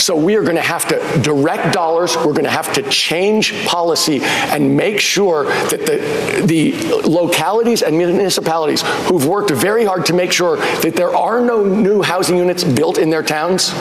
So 0.02 0.18
we 0.18 0.36
are 0.36 0.44
going 0.44 0.58
to 0.58 0.62
have 0.62 0.86
to 0.90 1.22
direct 1.22 1.74
dollars, 1.74 2.18
we're 2.18 2.34
going 2.34 2.44
to 2.44 2.50
have 2.50 2.74
to 2.74 2.84
change 2.84 3.66
policy 3.66 4.20
and 4.22 4.76
make 4.76 5.00
sure 5.00 5.46
that 5.46 5.86
the, 5.86 6.44
the 6.46 7.08
localities 7.08 7.84
and 7.84 7.98
municipalities 7.98 8.82
who've 9.08 9.26
worked 9.26 9.52
very 9.52 9.86
hard 9.86 10.06
to 10.08 10.14
make 10.14 10.34
sure 10.34 10.58
that 10.58 10.94
there 10.94 11.16
are 11.16 11.40
no 11.40 11.64
new 11.64 12.02
housing 12.02 12.38
units 12.38 12.66
built 12.66 12.98
in 12.98 13.10
their 13.10 13.24
towns 13.24 13.74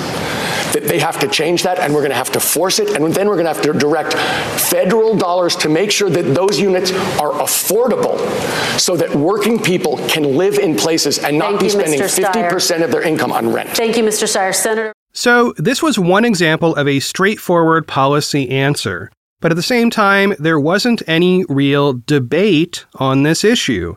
they 0.88 0.99
have 0.99 1.18
to 1.20 1.29
change 1.29 1.62
that 1.62 1.79
and 1.79 1.94
we're 1.94 2.01
going 2.01 2.11
to 2.11 2.16
have 2.16 2.33
to 2.33 2.40
force 2.40 2.79
it 2.79 2.90
and 2.90 3.12
then 3.12 3.29
we're 3.29 3.35
going 3.35 3.46
to 3.46 3.53
have 3.53 3.62
to 3.62 3.72
direct 3.72 4.14
federal 4.14 5.16
dollars 5.16 5.57
to 5.57 5.68
make 5.68 5.90
sure 5.90 6.11
that 6.11 6.35
those 6.35 6.59
units 6.61 6.92
are 7.20 7.33
affordable 7.33 8.18
so 8.79 8.96
that 8.96 9.14
working 9.14 9.62
people 9.62 9.96
can 10.09 10.37
live 10.37 10.59
in 10.59 10.77
places 10.77 11.18
and 11.18 11.38
not 11.38 11.51
Thank 11.51 11.61
be 11.61 11.66
you, 11.66 11.70
spending 11.70 12.01
Mr. 12.01 12.51
50% 12.51 12.85
of 12.85 12.90
their 12.90 13.03
income 13.03 13.33
on 13.33 13.53
rent. 13.53 13.70
Thank 13.70 13.96
you, 13.96 14.03
Mr. 14.03 14.25
Steyer. 14.25 14.55
Senator. 14.55 14.92
So, 15.12 15.55
this 15.57 15.83
was 15.83 15.99
one 15.99 16.25
example 16.25 16.75
of 16.75 16.87
a 16.87 17.01
straightforward 17.01 17.88
policy 17.88 18.51
answer. 18.51 19.11
But 19.40 19.53
at 19.53 19.57
the 19.57 19.62
same 19.62 19.90
time, 19.90 20.35
there 20.38 20.61
wasn't 20.61 21.03
any 21.07 21.44
real 21.49 21.94
debate 21.94 22.85
on 22.96 23.22
this 23.22 23.44
issue. 23.44 23.96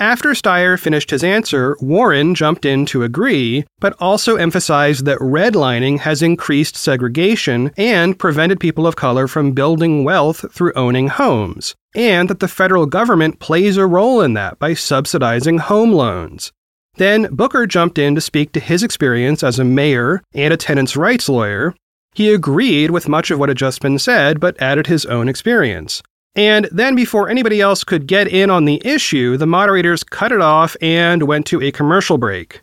After 0.00 0.30
Steyer 0.30 0.80
finished 0.80 1.10
his 1.10 1.22
answer, 1.22 1.76
Warren 1.78 2.34
jumped 2.34 2.64
in 2.64 2.86
to 2.86 3.02
agree, 3.02 3.66
but 3.80 3.94
also 4.00 4.36
emphasized 4.36 5.04
that 5.04 5.18
redlining 5.18 5.98
has 5.98 6.22
increased 6.22 6.74
segregation 6.74 7.70
and 7.76 8.18
prevented 8.18 8.60
people 8.60 8.86
of 8.86 8.96
color 8.96 9.28
from 9.28 9.52
building 9.52 10.02
wealth 10.02 10.50
through 10.54 10.72
owning 10.72 11.08
homes, 11.08 11.74
and 11.94 12.30
that 12.30 12.40
the 12.40 12.48
federal 12.48 12.86
government 12.86 13.40
plays 13.40 13.76
a 13.76 13.84
role 13.84 14.22
in 14.22 14.32
that 14.32 14.58
by 14.58 14.72
subsidizing 14.72 15.58
home 15.58 15.92
loans. 15.92 16.50
Then 16.94 17.28
Booker 17.30 17.66
jumped 17.66 17.98
in 17.98 18.14
to 18.14 18.22
speak 18.22 18.52
to 18.52 18.60
his 18.60 18.82
experience 18.82 19.42
as 19.42 19.58
a 19.58 19.64
mayor 19.64 20.22
and 20.32 20.54
a 20.54 20.56
tenants' 20.56 20.96
rights 20.96 21.28
lawyer. 21.28 21.74
He 22.14 22.32
agreed 22.32 22.90
with 22.90 23.06
much 23.06 23.30
of 23.30 23.38
what 23.38 23.50
had 23.50 23.58
just 23.58 23.82
been 23.82 23.98
said, 23.98 24.40
but 24.40 24.60
added 24.62 24.86
his 24.86 25.04
own 25.04 25.28
experience. 25.28 26.02
And 26.36 26.68
then, 26.70 26.94
before 26.94 27.28
anybody 27.28 27.60
else 27.60 27.82
could 27.82 28.06
get 28.06 28.28
in 28.28 28.50
on 28.50 28.64
the 28.64 28.80
issue, 28.84 29.36
the 29.36 29.46
moderators 29.46 30.04
cut 30.04 30.30
it 30.30 30.40
off 30.40 30.76
and 30.80 31.24
went 31.24 31.46
to 31.46 31.60
a 31.60 31.72
commercial 31.72 32.18
break. 32.18 32.62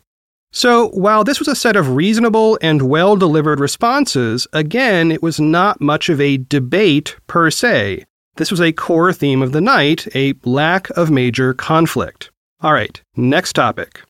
So, 0.50 0.88
while 0.88 1.24
this 1.24 1.38
was 1.38 1.48
a 1.48 1.54
set 1.54 1.76
of 1.76 1.94
reasonable 1.94 2.58
and 2.62 2.88
well 2.88 3.16
delivered 3.16 3.60
responses, 3.60 4.46
again, 4.54 5.12
it 5.12 5.22
was 5.22 5.38
not 5.38 5.80
much 5.80 6.08
of 6.08 6.20
a 6.20 6.38
debate 6.38 7.16
per 7.26 7.50
se. 7.50 8.06
This 8.36 8.50
was 8.50 8.60
a 8.60 8.72
core 8.72 9.12
theme 9.12 9.42
of 9.42 9.52
the 9.52 9.60
night 9.60 10.06
a 10.14 10.34
lack 10.44 10.88
of 10.90 11.10
major 11.10 11.52
conflict. 11.52 12.30
All 12.60 12.72
right, 12.72 13.00
next 13.16 13.52
topic. 13.52 14.00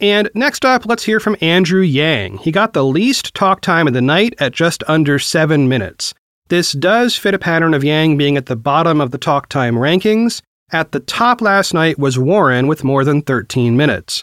And 0.00 0.30
next 0.34 0.64
up, 0.64 0.86
let's 0.86 1.04
hear 1.04 1.18
from 1.18 1.36
Andrew 1.40 1.80
Yang. 1.80 2.38
He 2.38 2.52
got 2.52 2.72
the 2.72 2.84
least 2.84 3.34
talk 3.34 3.60
time 3.60 3.88
of 3.88 3.94
the 3.94 4.00
night 4.00 4.34
at 4.38 4.52
just 4.52 4.84
under 4.86 5.18
seven 5.18 5.68
minutes. 5.68 6.14
This 6.48 6.72
does 6.72 7.16
fit 7.16 7.34
a 7.34 7.38
pattern 7.38 7.74
of 7.74 7.82
Yang 7.82 8.16
being 8.16 8.36
at 8.36 8.46
the 8.46 8.56
bottom 8.56 9.00
of 9.00 9.10
the 9.10 9.18
talk 9.18 9.48
time 9.48 9.74
rankings. 9.74 10.40
At 10.70 10.92
the 10.92 11.00
top 11.00 11.40
last 11.40 11.74
night 11.74 11.98
was 11.98 12.18
Warren 12.18 12.68
with 12.68 12.84
more 12.84 13.04
than 13.04 13.22
13 13.22 13.76
minutes. 13.76 14.22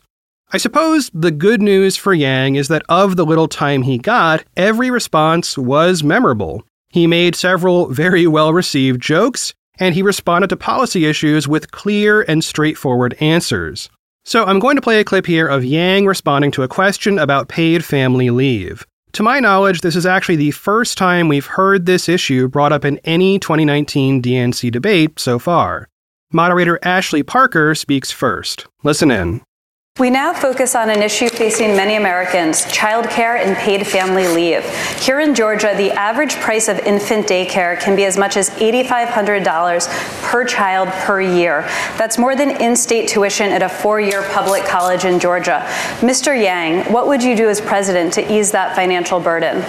I 0.54 0.58
suppose 0.58 1.12
the 1.14 1.32
good 1.32 1.62
news 1.62 1.98
for 1.98 2.14
Yang 2.14 2.56
is 2.56 2.68
that 2.70 2.84
of 2.88 3.18
the 3.18 3.26
little 3.26 3.48
time 3.48 3.82
he 3.82 3.98
got, 3.98 4.46
every 4.56 4.90
response 4.90 5.58
was 5.58 6.04
memorable. 6.04 6.64
He 6.90 7.08
made 7.08 7.36
several 7.36 7.88
very 7.88 8.28
well 8.28 8.54
received 8.54 9.02
jokes, 9.02 9.54
and 9.80 9.94
he 9.94 10.02
responded 10.02 10.48
to 10.50 10.56
policy 10.56 11.06
issues 11.06 11.48
with 11.48 11.72
clear 11.72 12.22
and 12.22 12.44
straightforward 12.44 13.16
answers. 13.20 13.90
So 14.28 14.44
I'm 14.44 14.58
going 14.58 14.76
to 14.76 14.82
play 14.82 15.00
a 15.00 15.04
clip 15.04 15.28
here 15.28 15.46
of 15.46 15.64
Yang 15.64 16.08
responding 16.08 16.50
to 16.54 16.64
a 16.64 16.68
question 16.68 17.20
about 17.20 17.48
paid 17.48 17.86
family 17.86 18.32
leave. 18.32 18.84
To 19.12 19.22
my 19.22 19.40
knowledge, 19.40 19.82
this 19.82 19.96
is 19.96 20.08
actually 20.08 20.38
the 20.38 20.50
first 20.50 20.98
time 20.98 21.28
we've 21.28 21.46
heard 21.46 21.86
this 21.86 22.10
issue 22.10 22.48
brought 22.48 22.74
up 22.74 22.84
in 22.84 22.98
any 23.06 23.38
2019 23.38 24.24
DNC 24.24 24.72
debate 24.72 25.20
so 25.20 25.38
far. 25.38 25.88
Moderator 26.34 26.80
Ashley 26.82 27.22
Parker 27.22 27.76
speaks 27.76 28.10
first. 28.10 28.66
Listen 28.84 29.12
in. 29.12 29.42
We 29.98 30.10
now 30.10 30.34
focus 30.34 30.76
on 30.76 30.90
an 30.90 31.02
issue 31.02 31.30
facing 31.30 31.70
many 31.74 31.96
Americans 31.96 32.66
childcare 32.66 33.40
and 33.40 33.56
paid 33.56 33.88
family 33.88 34.28
leave. 34.28 34.66
Here 35.02 35.22
in 35.22 35.34
Georgia, 35.34 35.74
the 35.74 35.90
average 35.92 36.36
price 36.36 36.68
of 36.68 36.80
infant 36.80 37.28
daycare 37.28 37.80
can 37.80 37.96
be 37.96 38.04
as 38.04 38.18
much 38.18 38.36
as 38.36 38.50
$8,500 38.50 40.22
per 40.22 40.44
child 40.44 40.90
per 41.06 41.22
year. 41.22 41.62
That's 41.98 42.18
more 42.18 42.36
than 42.36 42.62
in 42.62 42.76
state 42.76 43.08
tuition 43.08 43.54
at 43.54 43.64
a 43.64 43.70
four 43.70 44.02
year 44.02 44.28
public 44.34 44.66
college 44.66 45.06
in 45.06 45.18
Georgia. 45.18 45.64
Mr. 46.02 46.38
Yang, 46.38 46.92
what 46.92 47.08
would 47.08 47.24
you 47.24 47.34
do 47.34 47.48
as 47.48 47.62
president 47.62 48.12
to 48.16 48.34
ease 48.34 48.52
that 48.52 48.76
financial 48.76 49.22
burden? 49.22 49.64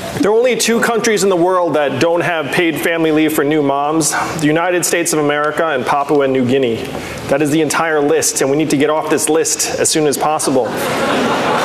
There 0.20 0.30
are 0.30 0.34
only 0.34 0.56
two 0.56 0.80
countries 0.80 1.24
in 1.24 1.28
the 1.28 1.36
world 1.36 1.74
that 1.74 2.00
don't 2.00 2.22
have 2.22 2.50
paid 2.50 2.80
family 2.80 3.12
leave 3.12 3.34
for 3.34 3.44
new 3.44 3.62
moms 3.62 4.12
the 4.40 4.46
United 4.46 4.86
States 4.86 5.12
of 5.12 5.18
America 5.18 5.66
and 5.66 5.84
Papua 5.84 6.26
New 6.26 6.46
Guinea. 6.46 6.76
That 7.28 7.42
is 7.42 7.50
the 7.50 7.60
entire 7.60 8.00
list, 8.00 8.40
and 8.40 8.50
we 8.50 8.56
need 8.56 8.70
to 8.70 8.78
get 8.78 8.88
off 8.88 9.10
this 9.10 9.28
list 9.28 9.78
as 9.78 9.90
soon 9.90 10.06
as 10.06 10.16
possible. 10.16 10.68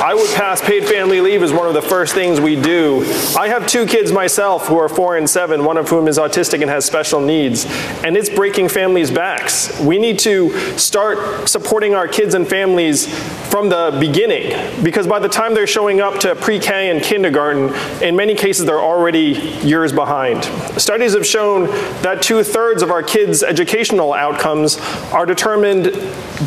I 0.02 0.16
would 0.16 0.30
pass 0.32 0.60
paid 0.60 0.86
family 0.86 1.22
leave 1.22 1.44
as 1.44 1.54
one 1.54 1.68
of 1.68 1.74
the 1.74 1.82
first 1.82 2.14
things 2.14 2.42
we 2.42 2.60
do. 2.60 3.04
I 3.38 3.48
have 3.48 3.68
two 3.68 3.86
kids 3.86 4.12
myself 4.12 4.68
who 4.68 4.78
are 4.78 4.90
four 4.90 5.16
and 5.16 5.30
seven, 5.30 5.64
one 5.64 5.78
of 5.78 5.88
whom 5.88 6.08
is 6.08 6.18
autistic 6.18 6.62
and 6.62 6.70
has 6.70 6.84
special 6.84 7.22
needs, 7.22 7.66
and 8.04 8.18
it's 8.18 8.30
breaking 8.30 8.70
families' 8.70 9.12
backs. 9.12 9.80
We 9.80 10.00
need 10.00 10.20
to 10.20 10.78
start 10.78 11.48
supporting 11.48 11.94
our 11.94 12.08
kids 12.08 12.34
and 12.34 12.48
families 12.48 13.08
from 13.50 13.70
the 13.70 13.96
beginning 14.00 14.84
because 14.84 15.06
by 15.06 15.20
the 15.20 15.30
time 15.30 15.54
they're 15.54 15.68
showing 15.68 16.02
up 16.02 16.20
to 16.22 16.36
pre 16.36 16.58
K 16.58 16.90
and 16.90 17.04
kindergarten, 17.04 17.74
in 18.02 18.16
many 18.16 18.34
cases 18.41 18.65
they're 18.65 18.82
already 18.82 19.60
years 19.63 19.93
behind. 19.93 20.43
Studies 20.82 21.13
have 21.13 21.25
shown 21.25 21.67
that 22.01 22.23
two 22.23 22.43
thirds 22.43 22.82
of 22.82 22.89
our 22.89 23.04
kids' 23.04 23.43
educational 23.43 24.13
outcomes 24.13 24.77
are 25.12 25.27
determined 25.27 25.93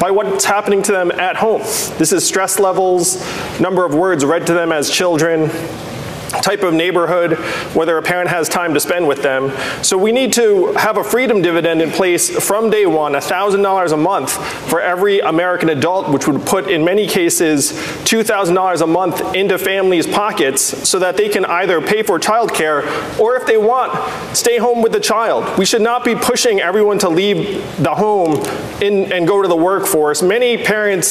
by 0.01 0.11
what's 0.11 0.45
happening 0.45 0.83
to 0.83 0.93
them 0.93 1.13
at 1.13 1.37
home. 1.37 1.61
This 1.97 2.13
is 2.13 2.27
stress 2.27 2.59
levels, 2.59 3.23
number 3.61 3.85
of 3.85 3.95
words 3.95 4.25
read 4.25 4.45
to 4.49 4.55
them 4.55 4.73
as 4.73 4.91
children, 4.91 5.49
type 6.43 6.63
of 6.63 6.75
neighborhood, 6.75 7.39
whether 7.75 7.97
a 7.99 8.03
parent 8.03 8.31
has 8.31 8.49
time 8.49 8.75
to 8.75 8.81
spend 8.81 9.07
with 9.07 9.23
them. 9.23 9.53
So 9.83 9.97
we 9.99 10.13
need 10.13 10.33
to 10.35 10.73
have 10.75 10.97
a 10.97 11.05
freedom 11.05 11.43
dividend 11.43 11.83
in 11.83 11.91
place 11.91 12.31
from 12.45 12.71
day 12.71 12.87
one, 12.87 13.13
$1,000 13.13 13.93
a 13.93 13.97
month 13.97 14.33
for 14.69 14.81
every 14.81 15.21
American 15.21 15.69
adult, 15.69 16.11
which 16.11 16.27
would 16.27 16.45
put 16.47 16.69
in 16.69 16.85
many 16.85 17.07
cases 17.07 17.73
$2,000 17.73 18.81
a 18.81 18.87
month 18.87 19.35
into 19.35 19.59
families' 19.59 20.07
pockets 20.07 20.89
so 20.89 20.99
that 20.99 21.17
they 21.17 21.29
can 21.29 21.45
either 21.45 21.81
pay 21.81 22.03
for 22.03 22.19
childcare 22.19 22.85
or 23.19 23.37
if 23.37 23.47
they 23.47 23.57
want, 23.57 23.93
stay 24.37 24.59
home 24.59 24.83
with 24.83 24.93
the 24.93 25.01
child. 25.01 25.59
We 25.59 25.65
should 25.65 25.83
not 25.83 26.05
be 26.05 26.15
pushing 26.15 26.61
everyone 26.61 26.99
to 27.01 27.09
leave 27.09 27.63
the 27.83 27.95
home 27.95 28.45
in, 28.83 29.13
and 29.13 29.27
go 29.27 29.43
to 29.43 29.49
the 29.49 29.57
workforce. 29.57 30.23
Many 30.23 30.59
parents 30.59 31.09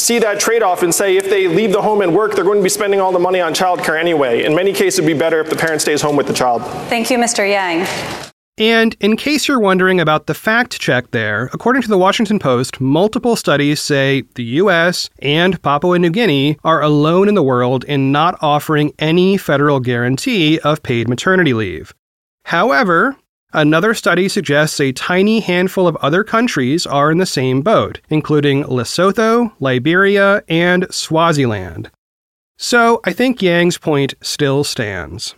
see 0.00 0.18
that 0.18 0.40
trade-off 0.40 0.82
and 0.82 0.94
say 0.94 1.16
if 1.16 1.30
they 1.30 1.48
leave 1.48 1.72
the 1.72 1.82
home 1.82 2.00
and 2.00 2.14
work, 2.14 2.34
they're 2.34 2.44
going 2.44 2.58
to 2.58 2.62
be 2.62 2.68
spending 2.68 3.00
all 3.00 3.12
the 3.12 3.18
money 3.18 3.40
on 3.40 3.54
childcare 3.54 3.98
anyway. 3.98 4.44
In 4.44 4.54
many 4.56 4.72
cases, 4.72 4.98
it'd 4.98 5.06
be 5.06 5.18
better 5.18 5.38
if 5.38 5.48
the 5.48 5.56
parent 5.56 5.80
stays 5.80 6.02
home 6.02 6.16
with 6.16 6.26
the 6.26 6.32
child. 6.32 6.62
Thank 6.88 7.10
you, 7.10 7.18
Mr. 7.18 7.48
Yang. 7.48 7.86
And 8.58 8.96
in 9.00 9.18
case 9.18 9.46
you're 9.46 9.60
wondering 9.60 10.00
about 10.00 10.26
the 10.26 10.34
fact 10.34 10.80
check 10.80 11.10
there, 11.10 11.50
according 11.52 11.82
to 11.82 11.88
the 11.88 11.98
Washington 11.98 12.38
Post, 12.38 12.80
multiple 12.80 13.36
studies 13.36 13.82
say 13.82 14.22
the 14.34 14.44
US 14.62 15.10
and 15.18 15.60
Papua 15.62 15.98
New 15.98 16.08
Guinea 16.08 16.56
are 16.64 16.82
alone 16.82 17.28
in 17.28 17.34
the 17.34 17.42
world 17.42 17.84
in 17.84 18.12
not 18.12 18.38
offering 18.40 18.92
any 18.98 19.36
federal 19.36 19.78
guarantee 19.78 20.58
of 20.60 20.82
paid 20.82 21.06
maternity 21.06 21.52
leave. 21.52 21.94
However, 22.46 23.16
Another 23.52 23.94
study 23.94 24.28
suggests 24.28 24.78
a 24.80 24.92
tiny 24.92 25.40
handful 25.40 25.88
of 25.88 25.96
other 25.96 26.22
countries 26.22 26.84
are 26.84 27.10
in 27.10 27.16
the 27.16 27.24
same 27.24 27.62
boat, 27.62 28.00
including 28.10 28.64
Lesotho, 28.64 29.50
Liberia, 29.60 30.42
and 30.46 30.86
Swaziland. 30.90 31.90
So 32.56 33.00
I 33.04 33.12
think 33.12 33.42
Yang's 33.42 33.78
point 33.78 34.14
still 34.22 34.64
stands. 34.64 35.34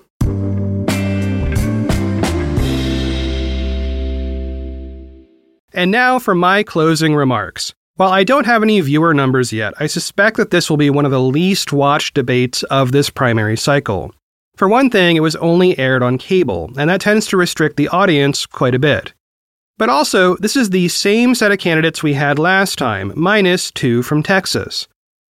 And 5.72 5.90
now 5.90 6.18
for 6.18 6.34
my 6.34 6.62
closing 6.62 7.14
remarks. 7.14 7.74
While 7.96 8.10
I 8.10 8.22
don't 8.22 8.46
have 8.46 8.62
any 8.62 8.80
viewer 8.80 9.12
numbers 9.12 9.52
yet, 9.52 9.74
I 9.80 9.88
suspect 9.88 10.36
that 10.36 10.52
this 10.52 10.70
will 10.70 10.76
be 10.76 10.90
one 10.90 11.04
of 11.04 11.10
the 11.10 11.20
least 11.20 11.72
watched 11.72 12.14
debates 12.14 12.62
of 12.64 12.92
this 12.92 13.10
primary 13.10 13.56
cycle. 13.56 14.14
For 14.56 14.68
one 14.68 14.88
thing, 14.88 15.16
it 15.16 15.20
was 15.20 15.34
only 15.36 15.76
aired 15.78 16.02
on 16.02 16.18
cable, 16.18 16.70
and 16.78 16.88
that 16.88 17.00
tends 17.00 17.26
to 17.26 17.36
restrict 17.36 17.76
the 17.76 17.88
audience 17.88 18.46
quite 18.46 18.74
a 18.74 18.78
bit. 18.78 19.14
But 19.78 19.88
also, 19.88 20.36
this 20.36 20.56
is 20.56 20.70
the 20.70 20.88
same 20.88 21.34
set 21.34 21.52
of 21.52 21.58
candidates 21.58 22.02
we 22.02 22.14
had 22.14 22.38
last 22.38 22.78
time, 22.78 23.12
minus 23.16 23.70
two 23.72 24.02
from 24.02 24.22
Texas. 24.22 24.86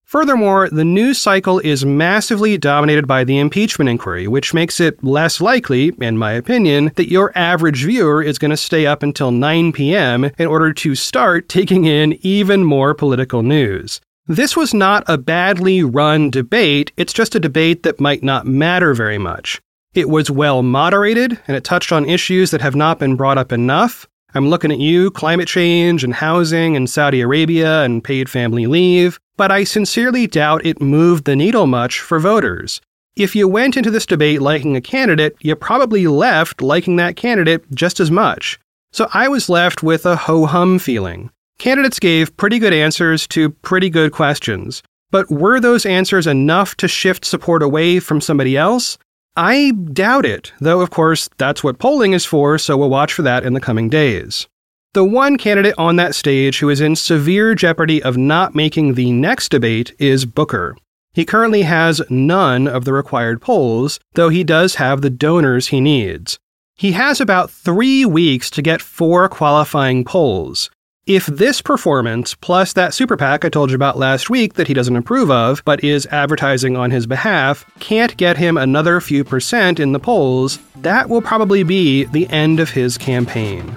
Furthermore, 0.08 0.70
the 0.70 0.86
news 0.86 1.18
cycle 1.18 1.58
is 1.58 1.84
massively 1.84 2.56
dominated 2.56 3.06
by 3.06 3.24
the 3.24 3.38
impeachment 3.38 3.90
inquiry, 3.90 4.26
which 4.26 4.54
makes 4.54 4.80
it 4.80 5.04
less 5.04 5.38
likely, 5.38 5.92
in 6.00 6.16
my 6.16 6.32
opinion, 6.32 6.92
that 6.94 7.10
your 7.10 7.30
average 7.34 7.84
viewer 7.84 8.22
is 8.22 8.38
going 8.38 8.50
to 8.50 8.56
stay 8.56 8.86
up 8.86 9.02
until 9.02 9.30
9 9.30 9.70
p.m. 9.70 10.24
in 10.38 10.46
order 10.46 10.72
to 10.72 10.94
start 10.94 11.50
taking 11.50 11.84
in 11.84 12.18
even 12.22 12.64
more 12.64 12.94
political 12.94 13.42
news. 13.42 14.00
This 14.26 14.56
was 14.56 14.72
not 14.72 15.04
a 15.08 15.18
badly 15.18 15.82
run 15.82 16.30
debate, 16.30 16.90
it's 16.96 17.12
just 17.12 17.34
a 17.34 17.40
debate 17.40 17.82
that 17.82 18.00
might 18.00 18.22
not 18.22 18.46
matter 18.46 18.94
very 18.94 19.18
much. 19.18 19.60
It 19.92 20.08
was 20.08 20.30
well 20.30 20.62
moderated, 20.62 21.38
and 21.46 21.54
it 21.54 21.64
touched 21.64 21.92
on 21.92 22.08
issues 22.08 22.50
that 22.52 22.62
have 22.62 22.74
not 22.74 22.98
been 22.98 23.16
brought 23.16 23.36
up 23.36 23.52
enough. 23.52 24.08
I'm 24.34 24.48
looking 24.48 24.72
at 24.72 24.78
you 24.78 25.10
climate 25.10 25.48
change 25.48 26.02
and 26.02 26.14
housing 26.14 26.76
and 26.76 26.88
Saudi 26.88 27.20
Arabia 27.20 27.82
and 27.82 28.02
paid 28.02 28.30
family 28.30 28.66
leave 28.66 29.20
but 29.38 29.50
I 29.50 29.64
sincerely 29.64 30.26
doubt 30.26 30.66
it 30.66 30.82
moved 30.82 31.24
the 31.24 31.36
needle 31.36 31.66
much 31.66 32.00
for 32.00 32.18
voters. 32.18 32.82
If 33.16 33.34
you 33.34 33.48
went 33.48 33.76
into 33.76 33.90
this 33.90 34.04
debate 34.04 34.42
liking 34.42 34.76
a 34.76 34.82
candidate, 34.82 35.36
you 35.40 35.56
probably 35.56 36.06
left 36.06 36.60
liking 36.60 36.96
that 36.96 37.16
candidate 37.16 37.64
just 37.72 38.00
as 38.00 38.10
much. 38.10 38.58
So 38.92 39.08
I 39.14 39.28
was 39.28 39.48
left 39.48 39.82
with 39.82 40.04
a 40.04 40.16
ho 40.16 40.44
hum 40.44 40.78
feeling. 40.78 41.30
Candidates 41.58 41.98
gave 41.98 42.36
pretty 42.36 42.58
good 42.58 42.72
answers 42.72 43.26
to 43.28 43.50
pretty 43.50 43.90
good 43.90 44.12
questions. 44.12 44.82
But 45.10 45.30
were 45.30 45.58
those 45.58 45.86
answers 45.86 46.26
enough 46.26 46.76
to 46.76 46.86
shift 46.86 47.24
support 47.24 47.62
away 47.62 47.98
from 47.98 48.20
somebody 48.20 48.56
else? 48.56 48.98
I 49.36 49.70
doubt 49.92 50.26
it, 50.26 50.52
though 50.60 50.80
of 50.80 50.90
course 50.90 51.30
that's 51.38 51.64
what 51.64 51.78
polling 51.78 52.12
is 52.12 52.24
for, 52.24 52.58
so 52.58 52.76
we'll 52.76 52.90
watch 52.90 53.12
for 53.12 53.22
that 53.22 53.44
in 53.44 53.54
the 53.54 53.60
coming 53.60 53.88
days. 53.88 54.48
The 54.94 55.04
one 55.04 55.36
candidate 55.36 55.74
on 55.76 55.96
that 55.96 56.14
stage 56.14 56.60
who 56.60 56.70
is 56.70 56.80
in 56.80 56.96
severe 56.96 57.54
jeopardy 57.54 58.02
of 58.02 58.16
not 58.16 58.54
making 58.54 58.94
the 58.94 59.12
next 59.12 59.50
debate 59.50 59.94
is 59.98 60.24
Booker. 60.24 60.78
He 61.12 61.26
currently 61.26 61.62
has 61.62 62.00
none 62.08 62.66
of 62.66 62.86
the 62.86 62.94
required 62.94 63.42
polls, 63.42 64.00
though 64.14 64.30
he 64.30 64.44
does 64.44 64.76
have 64.76 65.02
the 65.02 65.10
donors 65.10 65.68
he 65.68 65.80
needs. 65.82 66.38
He 66.74 66.92
has 66.92 67.20
about 67.20 67.50
three 67.50 68.06
weeks 68.06 68.48
to 68.50 68.62
get 68.62 68.80
four 68.80 69.28
qualifying 69.28 70.04
polls. 70.04 70.70
If 71.06 71.26
this 71.26 71.60
performance, 71.60 72.34
plus 72.34 72.72
that 72.72 72.94
super 72.94 73.18
PAC 73.18 73.44
I 73.44 73.50
told 73.50 73.68
you 73.70 73.76
about 73.76 73.98
last 73.98 74.30
week 74.30 74.54
that 74.54 74.68
he 74.68 74.74
doesn't 74.74 74.96
approve 74.96 75.30
of, 75.30 75.62
but 75.66 75.84
is 75.84 76.06
advertising 76.06 76.76
on 76.76 76.92
his 76.92 77.06
behalf, 77.06 77.64
can't 77.78 78.16
get 78.16 78.38
him 78.38 78.56
another 78.56 79.02
few 79.02 79.22
percent 79.22 79.80
in 79.80 79.92
the 79.92 80.00
polls, 80.00 80.58
that 80.76 81.10
will 81.10 81.22
probably 81.22 81.62
be 81.62 82.04
the 82.04 82.26
end 82.28 82.58
of 82.58 82.70
his 82.70 82.96
campaign. 82.96 83.74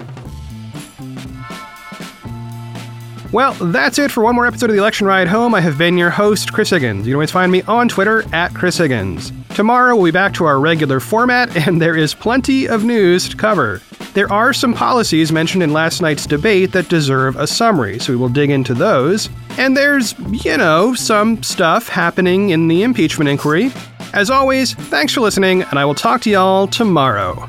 Well, 3.32 3.54
that's 3.54 3.98
it 3.98 4.10
for 4.10 4.22
one 4.22 4.34
more 4.34 4.46
episode 4.46 4.68
of 4.68 4.76
the 4.76 4.82
Election 4.82 5.06
Ride 5.06 5.26
Home. 5.26 5.54
I 5.54 5.62
have 5.62 5.78
been 5.78 5.96
your 5.96 6.10
host, 6.10 6.52
Chris 6.52 6.68
Higgins. 6.68 7.06
You 7.06 7.12
can 7.12 7.14
always 7.14 7.30
find 7.30 7.50
me 7.50 7.62
on 7.62 7.88
Twitter 7.88 8.24
at 8.34 8.52
Chris 8.52 8.76
Higgins. 8.76 9.32
Tomorrow 9.54 9.96
we'll 9.96 10.04
be 10.04 10.10
back 10.10 10.34
to 10.34 10.44
our 10.44 10.60
regular 10.60 11.00
format, 11.00 11.56
and 11.66 11.80
there 11.80 11.96
is 11.96 12.12
plenty 12.12 12.68
of 12.68 12.84
news 12.84 13.30
to 13.30 13.36
cover. 13.36 13.80
There 14.12 14.30
are 14.30 14.52
some 14.52 14.74
policies 14.74 15.32
mentioned 15.32 15.62
in 15.62 15.72
last 15.72 16.02
night's 16.02 16.26
debate 16.26 16.72
that 16.72 16.90
deserve 16.90 17.36
a 17.36 17.46
summary, 17.46 17.98
so 17.98 18.12
we 18.12 18.18
will 18.18 18.28
dig 18.28 18.50
into 18.50 18.74
those. 18.74 19.30
And 19.56 19.74
there's, 19.74 20.14
you 20.44 20.58
know, 20.58 20.92
some 20.92 21.42
stuff 21.42 21.88
happening 21.88 22.50
in 22.50 22.68
the 22.68 22.82
impeachment 22.82 23.30
inquiry. 23.30 23.72
As 24.12 24.28
always, 24.28 24.74
thanks 24.74 25.14
for 25.14 25.22
listening, 25.22 25.62
and 25.62 25.78
I 25.78 25.86
will 25.86 25.94
talk 25.94 26.20
to 26.22 26.30
y'all 26.30 26.66
tomorrow. 26.66 27.48